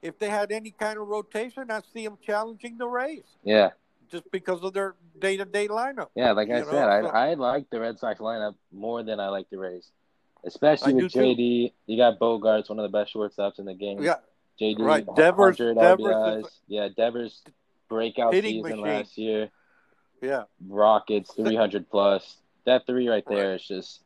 if 0.02 0.18
they 0.18 0.28
had 0.28 0.52
any 0.52 0.70
kind 0.70 0.98
of 0.98 1.08
rotation, 1.08 1.70
I 1.70 1.80
see 1.92 2.04
them 2.04 2.18
challenging 2.24 2.78
the 2.78 2.86
Rays. 2.86 3.24
Yeah. 3.44 3.70
Just 4.10 4.30
because 4.30 4.62
of 4.62 4.72
their 4.72 4.94
day 5.18 5.36
to 5.36 5.44
day 5.44 5.68
lineup. 5.68 6.08
Yeah, 6.14 6.32
like 6.32 6.48
I 6.48 6.60
know? 6.60 6.70
said, 6.70 6.88
I 6.88 6.98
I 7.30 7.34
like 7.34 7.70
the 7.70 7.80
Red 7.80 7.98
Sox 7.98 8.20
lineup 8.20 8.54
more 8.72 9.02
than 9.02 9.18
I 9.20 9.28
like 9.28 9.50
the 9.50 9.58
Rays. 9.58 9.90
Especially 10.44 10.92
I 10.92 10.96
with 10.96 11.04
do 11.04 11.08
too. 11.08 11.18
JD, 11.18 11.72
you 11.86 11.96
got 11.96 12.20
Bogaerts, 12.20 12.68
one 12.68 12.78
of 12.78 12.84
the 12.90 12.96
best 12.96 13.12
shortstops 13.12 13.58
in 13.58 13.64
the 13.64 13.74
game. 13.74 14.00
Yeah, 14.00 14.16
JD, 14.60 14.78
Right, 14.78 15.04
Devers- 15.16 15.56
Devers 15.56 16.44
is- 16.44 16.60
yeah, 16.68 16.88
Devers 16.96 17.42
breakout 17.88 18.32
season 18.32 18.62
machine. 18.62 18.80
last 18.80 19.18
year. 19.18 19.48
yeah. 20.20 20.44
Rockets 20.68 21.32
300 21.34 21.88
plus. 21.90 22.36
That 22.64 22.86
three 22.86 23.08
right 23.08 23.24
there 23.28 23.36
there 23.38 23.54
is 23.54 23.66
just 23.66 24.02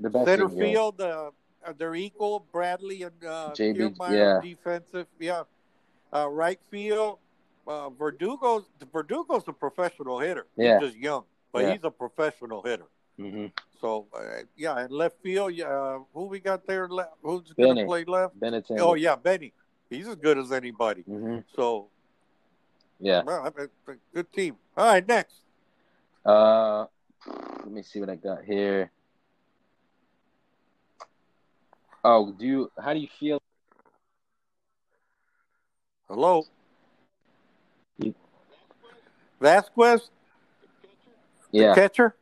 The 0.00 0.10
best 0.10 0.24
Center 0.26 0.48
field, 0.48 1.00
uh, 1.00 1.30
uh, 1.64 1.72
they're 1.78 1.94
equal. 1.94 2.46
Bradley 2.52 3.02
and 3.02 3.24
uh, 3.24 3.52
JB, 3.54 3.94
yeah. 4.10 4.40
defensive. 4.42 5.06
Yeah. 5.18 5.42
Uh, 6.12 6.28
right 6.28 6.60
field, 6.70 7.18
uh, 7.66 7.90
Verdugo's 7.90 8.64
Verdugo's 8.92 9.44
a 9.48 9.52
professional 9.52 10.18
hitter. 10.18 10.46
Yeah. 10.56 10.78
He's 10.80 10.88
just 10.90 10.98
young, 11.00 11.24
but 11.52 11.62
Yeah. 11.62 11.72
he's 11.72 11.84
a 11.84 11.90
professional 11.90 12.62
hitter. 12.62 12.86
hmm 13.16 13.46
So 13.80 14.06
uh, 14.16 14.42
yeah, 14.56 14.78
and 14.78 14.90
left 14.90 15.20
field, 15.22 15.54
yeah, 15.54 15.66
uh, 15.66 15.98
who 16.12 16.26
we 16.26 16.40
got 16.40 16.66
there? 16.66 16.88
Le- 16.88 17.08
who's 17.22 17.52
going 17.52 17.76
to 17.76 17.84
play 17.84 18.04
left? 18.04 18.38
Benetton. 18.38 18.78
Oh 18.80 18.94
yeah, 18.94 19.14
Benny. 19.16 19.52
He's 19.90 20.08
as 20.08 20.16
good 20.16 20.38
as 20.38 20.50
anybody. 20.52 21.02
hmm 21.02 21.38
So 21.54 21.88
Yeah. 23.00 23.22
well, 23.24 23.46
a 23.46 23.68
good 24.14 24.32
team. 24.32 24.56
All 24.76 24.86
right, 24.86 25.06
next. 25.06 25.36
Uh, 26.24 26.86
let 27.26 27.70
me 27.70 27.82
see 27.82 28.00
what 28.00 28.08
I 28.10 28.16
got 28.16 28.44
here. 28.44 28.90
Oh, 32.02 32.32
do 32.32 32.46
you? 32.46 32.72
How 32.78 32.92
do 32.92 33.00
you 33.00 33.08
feel? 33.18 33.40
Hello. 36.08 36.44
You- 37.98 38.14
Vasquez, 39.40 40.10
the 41.52 41.58
Yeah, 41.58 41.74
catcher. 41.74 42.14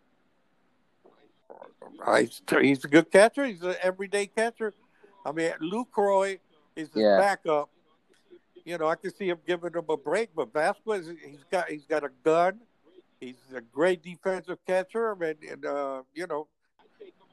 Uh, 2.05 2.17
He's, 2.17 2.43
he's 2.61 2.85
a 2.85 2.89
good 2.89 3.11
catcher. 3.11 3.45
He's 3.47 3.63
an 3.63 3.77
everyday 3.83 4.27
catcher. 4.27 4.73
I 5.25 5.31
mean, 5.33 5.53
Lucroy 5.61 6.39
is 6.75 6.89
his 6.93 7.03
Yeah. 7.03 7.19
backup. 7.19 7.69
You 8.64 8.79
know, 8.79 8.87
I 8.88 8.94
can 8.94 9.14
see 9.14 9.29
him 9.29 9.38
giving 9.46 9.72
him 9.72 9.85
a 9.88 9.96
break, 9.96 10.31
but 10.35 10.53
Vasquez, 10.53 11.09
he's 11.25 11.44
got 11.51 11.68
he's 11.68 11.85
got 11.85 12.05
a 12.05 12.11
gun. 12.25 12.61
He's 13.20 13.37
a 13.55 13.61
great 13.61 14.03
defensive 14.03 14.59
catcher, 14.66 15.12
and, 15.12 15.37
and 15.48 15.64
uh, 15.66 16.03
you 16.14 16.27
know, 16.27 16.48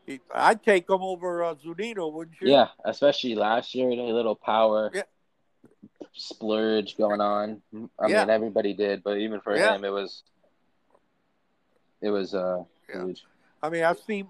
he, 0.05 0.19
I'd 0.33 0.63
take 0.63 0.89
him 0.89 1.01
over 1.01 1.43
uh, 1.43 1.55
Zunino, 1.55 2.11
wouldn't 2.11 2.39
you? 2.41 2.49
yeah. 2.51 2.67
Especially 2.85 3.35
last 3.35 3.73
year, 3.75 3.89
a 3.89 3.93
little 3.95 4.35
power 4.35 4.91
Yeah. 4.93 5.03
splurge 6.13 6.97
going 6.97 7.21
on. 7.21 7.61
I 7.99 8.07
Yeah. 8.07 8.19
mean, 8.21 8.29
everybody 8.29 8.73
did, 8.73 9.03
but 9.03 9.17
even 9.17 9.41
for 9.41 9.55
Yeah. 9.55 9.75
him, 9.75 9.85
it 9.85 9.89
was. 9.91 10.23
It 12.01 12.09
was 12.11 12.33
uh 12.33 12.63
huge. 12.91 13.25
I 13.61 13.69
mean, 13.69 13.83
I've 13.83 13.99
seen, 13.99 14.29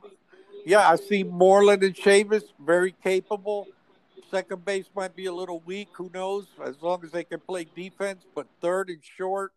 yeah, 0.66 0.90
I've 0.90 1.02
seen 1.02 1.30
Moreland 1.30 1.84
and 1.84 1.94
Chavis 1.94 2.44
very 2.60 2.94
capable. 3.04 3.68
Second 4.30 4.64
base 4.66 4.86
might 4.96 5.16
be 5.16 5.26
a 5.26 5.34
little 5.34 5.62
weak. 5.66 5.90
Who 5.94 6.10
knows? 6.14 6.48
As 6.64 6.82
long 6.82 7.04
as 7.04 7.12
they 7.12 7.24
can 7.24 7.40
play 7.40 7.66
defense, 7.76 8.26
but 8.36 8.48
third 8.62 8.90
and 8.90 9.00
short, 9.04 9.54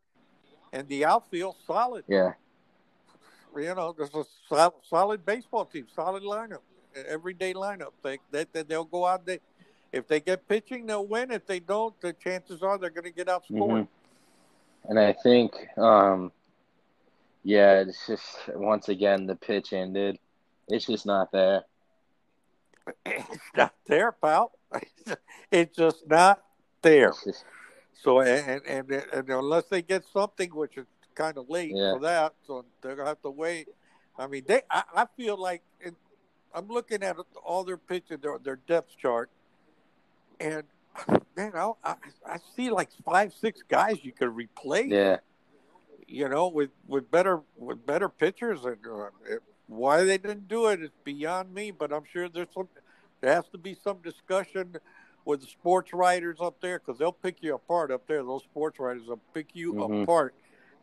and 0.72 0.88
the 0.88 1.04
outfield 1.04 1.56
solid. 1.66 2.04
Yeah, 2.08 2.32
You 3.54 3.74
know, 3.74 3.94
there's 3.96 4.14
a 4.14 4.24
sol- 4.48 4.80
solid 4.88 5.24
baseball 5.26 5.66
team, 5.66 5.86
solid 5.94 6.22
lineup, 6.22 6.60
everyday 7.06 7.52
lineup. 7.54 7.92
They, 8.02 8.18
they 8.30 8.46
they- 8.52 8.62
they'll 8.62 8.84
go 8.84 9.04
out. 9.04 9.26
They 9.26 9.40
if 9.92 10.08
they 10.08 10.20
get 10.20 10.48
pitching, 10.48 10.86
they'll 10.86 11.06
win. 11.06 11.30
If 11.30 11.44
they 11.46 11.60
don't, 11.60 11.98
the 12.00 12.14
chances 12.14 12.62
are 12.62 12.78
they're 12.78 12.88
going 12.88 13.04
to 13.04 13.10
get 13.10 13.26
outscored. 13.26 13.50
Mhm. 13.50 13.88
and 14.88 14.98
I 14.98 15.12
think 15.12 15.54
um, 15.76 16.32
yeah, 17.44 17.80
it's 17.80 18.06
just 18.06 18.38
once 18.54 18.88
again 18.88 19.26
the 19.26 19.36
pitch 19.36 19.72
ended. 19.74 20.18
It's 20.68 20.86
just 20.86 21.04
not 21.04 21.30
there. 21.32 21.64
It's 23.06 23.40
not 23.56 23.74
there, 23.86 24.12
pal. 24.12 24.52
it's 25.50 25.76
just 25.76 26.06
not 26.08 26.42
there. 26.82 27.12
So 28.02 28.20
and, 28.20 28.62
and 28.66 28.90
and 28.90 29.28
unless 29.28 29.64
they 29.66 29.82
get 29.82 30.04
something, 30.12 30.50
which 30.54 30.76
is 30.76 30.86
kind 31.14 31.36
of 31.38 31.48
late 31.48 31.72
Yeah. 31.74 31.92
for 31.94 32.00
that, 32.00 32.34
so 32.46 32.64
they're 32.80 32.96
gonna 32.96 33.08
have 33.08 33.22
to 33.22 33.30
wait. 33.30 33.68
I 34.18 34.26
mean, 34.26 34.42
they. 34.46 34.62
I, 34.70 34.82
I 34.94 35.06
feel 35.16 35.40
like 35.40 35.62
it, 35.80 35.94
I'm 36.54 36.68
looking 36.68 37.02
at 37.02 37.16
all 37.44 37.64
their 37.64 37.76
pitches, 37.76 38.18
their 38.20 38.38
their 38.38 38.56
depth 38.56 38.96
chart, 38.98 39.30
and 40.40 40.64
man, 41.36 41.52
I, 41.54 41.72
I 41.84 41.94
I 42.26 42.38
see 42.56 42.70
like 42.70 42.90
five, 43.04 43.32
six 43.32 43.60
guys 43.68 43.98
you 44.02 44.12
could 44.12 44.34
replace. 44.34 44.90
yeah. 44.90 45.18
You 46.08 46.28
know, 46.28 46.48
with 46.48 46.70
with 46.86 47.10
better 47.10 47.40
with 47.56 47.86
better 47.86 48.08
pitchers, 48.08 48.64
and 48.64 48.76
uh, 48.86 49.06
it, 49.26 49.40
why 49.66 50.04
they 50.04 50.18
didn't 50.18 50.48
do 50.48 50.66
it 50.66 50.82
is 50.82 50.90
beyond 51.04 51.54
me. 51.54 51.70
But 51.70 51.92
I'm 51.92 52.04
sure 52.04 52.28
there's 52.28 52.52
some. 52.54 52.68
There 53.20 53.34
has 53.34 53.48
to 53.52 53.58
be 53.58 53.74
some 53.74 53.98
discussion 54.02 54.76
with 55.24 55.40
the 55.40 55.46
sports 55.46 55.92
writers 55.92 56.38
up 56.40 56.60
there 56.60 56.80
because 56.80 56.98
they'll 56.98 57.12
pick 57.12 57.36
you 57.40 57.54
apart 57.54 57.90
up 57.92 58.06
there. 58.06 58.22
Those 58.24 58.42
sports 58.42 58.80
writers 58.80 59.06
will 59.06 59.20
pick 59.32 59.54
you 59.54 59.74
Mhm. 59.74 60.02
apart, 60.02 60.34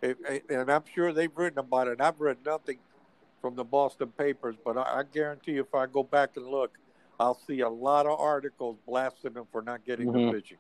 and 0.02 0.72
I'm 0.72 0.86
sure 0.94 1.12
they've 1.12 1.38
written 1.38 1.60
about 1.60 1.90
it. 1.90 2.00
I've 2.00 2.22
read 2.22 2.38
nothing 2.46 2.80
from 3.42 3.56
the 3.56 3.66
Boston 3.66 4.12
papers, 4.18 4.56
but 4.64 4.78
I, 4.78 5.04
guarantee 5.04 5.54
you, 5.54 5.62
if 5.62 5.76
I 5.76 5.86
go 5.86 6.04
back 6.04 6.38
and 6.38 6.48
look, 6.48 6.78
I'll 7.20 7.36
see 7.36 7.60
a 7.60 7.70
lot 7.70 8.06
of 8.06 8.18
articles 8.18 8.78
blasting 8.88 9.34
them 9.34 9.48
for 9.52 9.62
not 9.62 9.84
getting 9.84 10.08
Mhm. 10.08 10.32
the 10.32 10.38
pitching. 10.38 10.58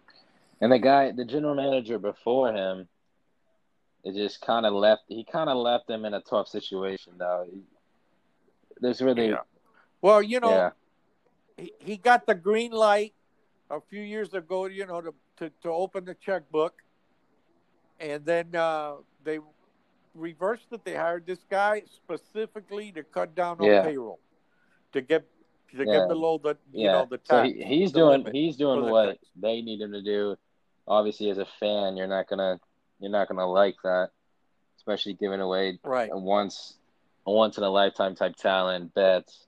And 0.59 0.73
the 0.73 0.79
guy, 0.79 1.11
the 1.11 1.23
general 1.23 1.55
manager 1.55 1.97
before 1.97 2.51
him, 2.51 2.89
it 4.03 4.13
just 4.13 4.41
kind 4.41 4.65
of 4.65 4.73
left. 4.73 5.03
He 5.07 5.23
kind 5.23 5.49
of 5.49 5.55
left 5.55 5.87
them 5.87 6.03
in 6.03 6.13
a 6.13 6.21
tough 6.21 6.49
situation, 6.49 7.17
though. 7.17 7.47
He, 8.79 8.85
there's 8.85 9.01
really, 9.01 9.29
Yeah. 9.29 9.37
Well, 10.01 10.21
you 10.21 10.39
know, 10.39 10.49
yeah, 10.49 10.69
he, 11.57 11.73
he 11.79 11.97
got 11.97 12.25
the 12.25 12.35
green 12.35 12.71
light 12.71 13.13
a 13.69 13.81
few 13.81 14.01
years 14.01 14.33
ago, 14.33 14.65
you 14.67 14.85
know, 14.85 15.01
to, 15.01 15.13
to, 15.37 15.49
to 15.63 15.69
open 15.69 16.05
the 16.05 16.15
checkbook. 16.15 16.81
And 17.99 18.25
then 18.25 18.55
uh, 18.55 18.95
they 19.23 19.39
reversed 20.15 20.67
it. 20.71 20.85
They 20.85 20.95
hired 20.95 21.25
this 21.25 21.39
guy 21.49 21.83
specifically 21.93 22.91
to 22.93 23.03
cut 23.03 23.35
down 23.35 23.59
on 23.59 23.67
Yeah. 23.67 23.83
payroll, 23.83 24.19
to 24.93 25.01
get 25.01 25.27
to 25.71 25.77
Yeah. 25.77 25.99
get 25.99 26.07
below 26.07 26.39
the 26.39 26.57
you 26.71 26.85
yeah. 26.85 26.93
know 26.93 27.07
the 27.09 27.19
so 27.23 27.43
he, 27.43 27.61
he's 27.61 27.91
doing, 27.91 28.25
he's 28.31 28.57
doing 28.57 28.85
the 28.85 28.91
what 28.91 29.05
tax. 29.05 29.19
they 29.35 29.61
need 29.61 29.81
him 29.81 29.91
to 29.91 30.01
do. 30.01 30.35
Obviously, 30.87 31.29
as 31.29 31.37
a 31.37 31.45
fan, 31.45 31.95
you're 31.97 32.07
not 32.07 32.27
gonna, 32.27 32.59
you're 32.99 33.11
not 33.11 33.27
gonna 33.27 33.45
like 33.45 33.75
that, 33.83 34.09
especially 34.77 35.13
giving 35.13 35.41
away 35.41 35.77
right. 35.83 36.09
once, 36.11 36.78
a 37.29 37.31
once 37.31 37.57
in 37.57 37.63
a 37.63 37.69
lifetime 37.69 38.15
type 38.15 38.35
talent 38.35 38.93
Betts. 38.93 39.45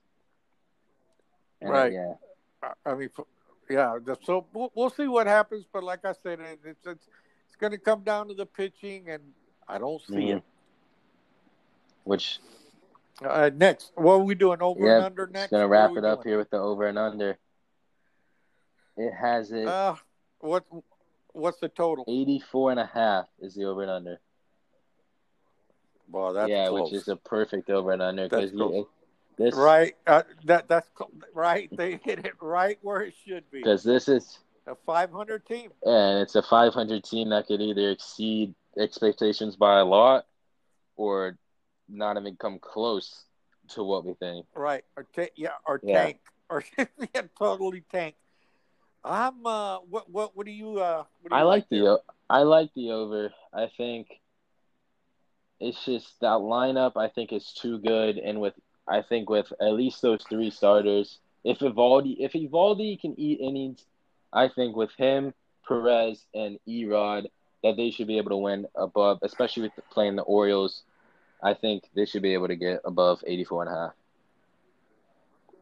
Right. 1.60 1.92
Yeah. 1.92 2.14
I- 2.86 2.94
mean, 2.94 3.10
yeah. 3.68 3.98
So 4.24 4.46
we'll, 4.52 4.70
we'll 4.74 4.90
see 4.90 5.08
what 5.08 5.26
happens. 5.26 5.64
But 5.72 5.84
like 5.84 6.04
I 6.04 6.12
said, 6.12 6.38
it's 6.40 6.64
it's 6.86 7.06
it's 7.46 7.56
going 7.58 7.72
to 7.72 7.78
come 7.78 8.02
down 8.02 8.28
to 8.28 8.34
the 8.34 8.46
pitching, 8.46 9.08
and 9.10 9.22
I 9.68 9.78
don't 9.78 10.00
see 10.02 10.14
Mhm. 10.14 10.36
it. 10.38 10.42
Which 12.04 12.40
Uh, 13.22 13.50
next, 13.54 13.92
what 13.94 14.14
are 14.14 14.18
we 14.24 14.34
doing? 14.34 14.60
Over 14.62 14.84
Yeah, 14.84 14.96
and 14.96 15.04
under 15.04 15.26
next. 15.28 15.50
gonna 15.50 15.68
wrap 15.68 15.90
are 15.90 15.92
we 15.92 15.98
it 15.98 16.04
up 16.04 16.22
doing? 16.22 16.28
here 16.32 16.38
with 16.38 16.50
the 16.50 16.56
over 16.58 16.86
and 16.86 16.98
under. 16.98 17.38
It 18.96 19.12
has 19.12 19.52
it 19.52 19.66
Uh, 19.68 19.96
what 20.40 20.64
what's 21.32 21.60
the 21.60 21.68
total? 21.68 22.04
84 22.08 22.72
and 22.72 22.80
a 22.80 22.86
half 22.86 23.26
is 23.38 23.54
the 23.54 23.64
over 23.64 23.82
and 23.82 23.90
under. 23.90 24.20
Well, 26.12 26.32
that's 26.34 26.50
yeah, 26.50 26.68
close. 26.68 26.90
which 26.92 27.00
is 27.00 27.08
a 27.08 27.16
perfect 27.16 27.70
over 27.70 27.90
and 27.92 28.02
under 28.02 28.28
because 28.28 28.52
this 29.38 29.54
right. 29.54 29.96
Uh, 30.06 30.22
that 30.44 30.68
that's 30.68 30.88
right. 31.34 31.68
They 31.76 31.98
hit 32.04 32.24
it 32.26 32.34
right 32.40 32.78
where 32.82 33.00
it 33.00 33.14
should 33.26 33.50
be. 33.50 33.58
because 33.58 33.82
this 33.82 34.08
is 34.08 34.38
A 34.66 34.74
500 34.86 35.44
team. 35.46 35.70
and 35.84 36.18
it's 36.20 36.34
a 36.34 36.42
500 36.42 37.02
team 37.02 37.30
that 37.30 37.46
could 37.46 37.60
either 37.62 37.90
exceed 37.90 38.54
expectations 38.78 39.56
by 39.56 39.78
a 39.80 39.84
lot 39.84 40.26
or 40.96 41.38
not 41.88 42.16
even 42.18 42.36
come 42.36 42.58
close 42.58 43.24
to 43.68 43.82
what 43.82 44.04
we 44.04 44.12
think. 44.14 44.44
Right. 44.54 44.84
Or 44.96 45.06
ta- 45.16 45.32
yeah. 45.34 45.50
Or 45.66 45.80
Yeah. 45.82 46.04
tank. 46.04 46.18
Or 46.50 46.62
yeah, 46.78 47.22
totally 47.38 47.84
tank. 47.90 48.14
I'm. 49.02 49.44
Uh. 49.46 49.78
What 49.78 50.08
what 50.10 50.36
what 50.36 50.44
do 50.46 50.52
you 50.52 50.78
uh? 50.78 51.04
What 51.22 51.30
do 51.30 51.34
I 51.34 51.40
you 51.40 51.46
like 51.46 51.68
there? 51.70 51.80
the 51.80 51.88
o- 51.88 52.02
I 52.30 52.42
like 52.42 52.70
the 52.74 52.90
over. 52.92 53.32
I 53.52 53.66
think 53.76 54.06
it's 55.62 55.84
just 55.84 56.20
that 56.20 56.40
lineup. 56.40 56.92
I 56.96 57.08
think 57.08 57.32
is 57.32 57.52
too 57.52 57.78
good, 57.78 58.18
and 58.18 58.40
with 58.40 58.54
I 58.88 59.02
think 59.02 59.30
with 59.30 59.52
at 59.60 59.72
least 59.72 60.02
those 60.02 60.22
three 60.28 60.50
starters, 60.50 61.18
if 61.44 61.60
Eovaldi 61.60 62.16
if 62.18 62.32
Eovaldi 62.32 63.00
can 63.00 63.18
eat 63.18 63.40
innings, 63.40 63.84
I 64.32 64.48
think 64.48 64.76
with 64.76 64.90
him, 64.96 65.34
Perez, 65.66 66.24
and 66.34 66.58
Erod, 66.68 67.26
that 67.62 67.76
they 67.76 67.90
should 67.90 68.08
be 68.08 68.18
able 68.18 68.30
to 68.30 68.36
win 68.36 68.66
above, 68.74 69.20
especially 69.22 69.64
with 69.64 69.72
playing 69.90 70.16
the 70.16 70.22
Orioles. 70.22 70.82
I 71.42 71.54
think 71.54 71.84
they 71.94 72.06
should 72.06 72.22
be 72.22 72.34
able 72.34 72.48
to 72.48 72.56
get 72.56 72.80
above 72.84 73.22
84 73.26 73.64
and 73.64 73.72
a 73.72 73.78
half. 73.80 73.92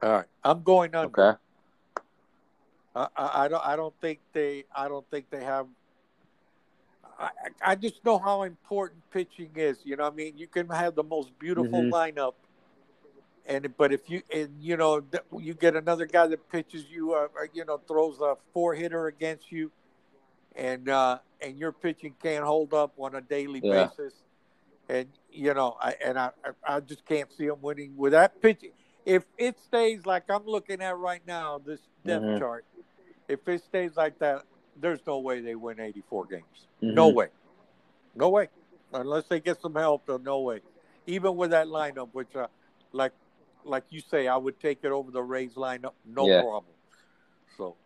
All 0.03 0.11
right. 0.13 0.27
I'm 0.45 0.63
going 0.63 0.95
under. 0.95 1.21
Okay. 1.21 1.39
I, 2.95 3.09
I, 3.17 3.45
I 3.45 3.49
don't. 3.49 3.67
I 3.67 3.77
don't 3.77 3.95
think 4.01 4.21
they. 4.33 4.65
I 4.75 4.89
don't 4.89 5.09
think 5.11 5.31
they 5.31 5.45
have. 5.45 5.67
I, 7.21 7.31
I 7.63 7.75
just 7.75 8.05
know 8.05 8.19
how 8.19 8.43
important 8.43 9.03
pitching 9.11 9.51
is. 9.55 9.79
You 9.85 9.97
know, 9.97 10.07
I 10.07 10.11
mean, 10.11 10.39
you 10.39 10.47
can 10.47 10.69
have 10.71 10.95
the 10.95 11.05
most 11.05 11.39
beautiful 11.39 11.83
Mhm. 11.83 11.91
lineup, 11.91 12.35
and 13.45 13.77
but 13.77 13.93
if 13.93 14.09
you 14.09 14.23
and 14.33 14.51
you 14.61 14.77
know 14.77 15.03
you 15.39 15.55
get 15.55 15.77
another 15.77 16.07
guy 16.07 16.27
that 16.27 16.49
pitches 16.51 16.87
you, 16.91 17.13
uh, 17.13 17.29
you 17.53 17.65
know, 17.65 17.79
throws 17.87 18.21
a 18.21 18.37
four 18.55 18.75
hitter 18.75 19.07
against 19.07 19.53
you, 19.53 19.71
and 20.57 20.89
uh, 20.89 21.19
and 21.43 21.59
your 21.59 21.73
pitching 21.73 22.15
can't 22.23 22.45
hold 22.45 22.73
up 22.73 22.93
on 22.99 23.15
a 23.15 23.21
daily 23.21 23.61
yeah. 23.63 23.87
basis, 23.87 24.15
and 24.89 25.09
you 25.31 25.53
know, 25.53 25.77
I 25.81 25.97
and 26.03 26.19
I 26.19 26.31
I 26.65 26.81
just 26.81 27.05
can't 27.05 27.31
see 27.33 27.49
them 27.49 27.61
winning 27.61 27.97
with 27.97 28.13
that 28.13 28.41
pitching. 28.41 28.73
If 29.05 29.25
it 29.37 29.59
stays 29.59 30.07
like 30.07 30.25
I'm 30.31 30.47
looking 30.47 30.81
at 30.81 30.97
right 30.97 31.23
now, 31.27 31.59
this 31.59 31.81
depth 32.05 32.25
mm-hmm. 32.25 32.39
chart, 32.39 32.65
if 33.29 33.47
it 33.47 33.63
stays 33.65 33.97
like 33.97 34.19
that, 34.21 34.45
there's 34.81 35.01
no 35.07 35.19
way 35.19 35.41
they 35.41 35.55
win 35.55 35.81
84 35.81 36.27
games. 36.27 36.45
Mm-hmm. 36.83 36.95
No 36.95 37.09
way, 37.09 37.29
no 38.15 38.29
way, 38.29 38.49
unless 38.93 39.25
they 39.25 39.41
get 39.41 39.61
some 39.61 39.75
help. 39.75 40.09
No 40.23 40.41
way. 40.41 40.61
Even 41.07 41.37
with 41.37 41.51
that 41.51 41.67
lineup, 41.67 42.09
which 42.13 42.35
uh, 42.37 42.47
like 42.93 43.13
like 43.65 43.85
you 43.91 44.01
say, 44.01 44.29
I 44.29 44.37
would 44.37 44.61
take 44.61 44.79
it 44.83 44.91
over 44.91 45.11
the 45.11 45.23
Rays 45.23 45.55
lineup, 45.55 45.93
no 46.07 46.27
yeah. 46.27 46.43
problem. 46.43 46.73
So, 47.57 47.77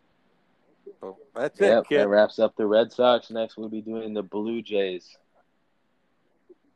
so 1.00 1.16
that's 1.34 1.60
yep, 1.60 1.84
it, 1.84 1.88
kid. 1.88 1.98
That 2.00 2.08
wraps 2.08 2.38
up 2.38 2.56
the 2.56 2.66
Red 2.66 2.92
Sox. 2.92 3.30
Next, 3.30 3.56
we'll 3.56 3.68
be 3.68 3.80
doing 3.80 4.14
the 4.14 4.22
Blue 4.22 4.62
Jays. 4.62 5.16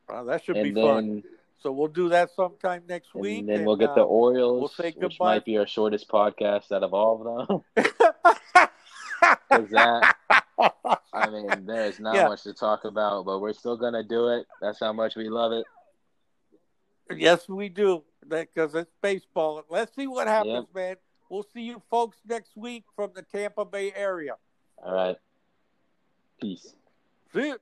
Well, 0.07 0.25
that 0.25 0.43
should 0.43 0.57
and 0.57 0.63
be 0.63 0.71
then, 0.71 0.85
fun. 0.85 1.23
So 1.61 1.71
we'll 1.71 1.87
do 1.87 2.09
that 2.09 2.31
sometime 2.35 2.83
next 2.87 3.13
week. 3.13 3.39
And 3.39 3.49
then 3.49 3.65
we'll 3.65 3.75
get 3.75 3.93
the 3.93 4.01
uh, 4.01 4.05
Orioles, 4.05 4.59
we'll 4.59 4.69
say 4.69 4.91
goodbye. 4.91 5.07
which 5.07 5.19
might 5.19 5.45
be 5.45 5.57
our 5.57 5.67
shortest 5.67 6.07
podcast 6.07 6.71
out 6.71 6.83
of 6.83 6.93
all 6.93 7.43
of 7.45 7.63
them. 7.75 7.85
Because 9.49 9.69
that, 9.71 10.15
I 11.13 11.29
mean, 11.29 11.65
there's 11.65 11.99
not 11.99 12.15
yeah. 12.15 12.27
much 12.27 12.43
to 12.43 12.53
talk 12.53 12.85
about, 12.85 13.25
but 13.25 13.39
we're 13.39 13.53
still 13.53 13.77
gonna 13.77 14.03
do 14.03 14.29
it. 14.29 14.45
That's 14.61 14.79
how 14.79 14.93
much 14.93 15.15
we 15.15 15.29
love 15.29 15.51
it. 15.51 15.65
Yes, 17.15 17.49
we 17.49 17.69
do 17.69 18.03
because 18.27 18.75
it's 18.75 18.91
baseball. 19.01 19.63
Let's 19.69 19.95
see 19.95 20.07
what 20.07 20.27
happens, 20.27 20.67
yep. 20.73 20.75
man. 20.75 20.95
We'll 21.29 21.45
see 21.53 21.61
you 21.61 21.81
folks 21.89 22.17
next 22.27 22.55
week 22.55 22.83
from 22.95 23.11
the 23.15 23.21
Tampa 23.21 23.65
Bay 23.65 23.91
area. 23.95 24.35
All 24.83 24.93
right. 24.93 25.17
Peace. 26.41 26.75
See 27.33 27.47
you. 27.47 27.57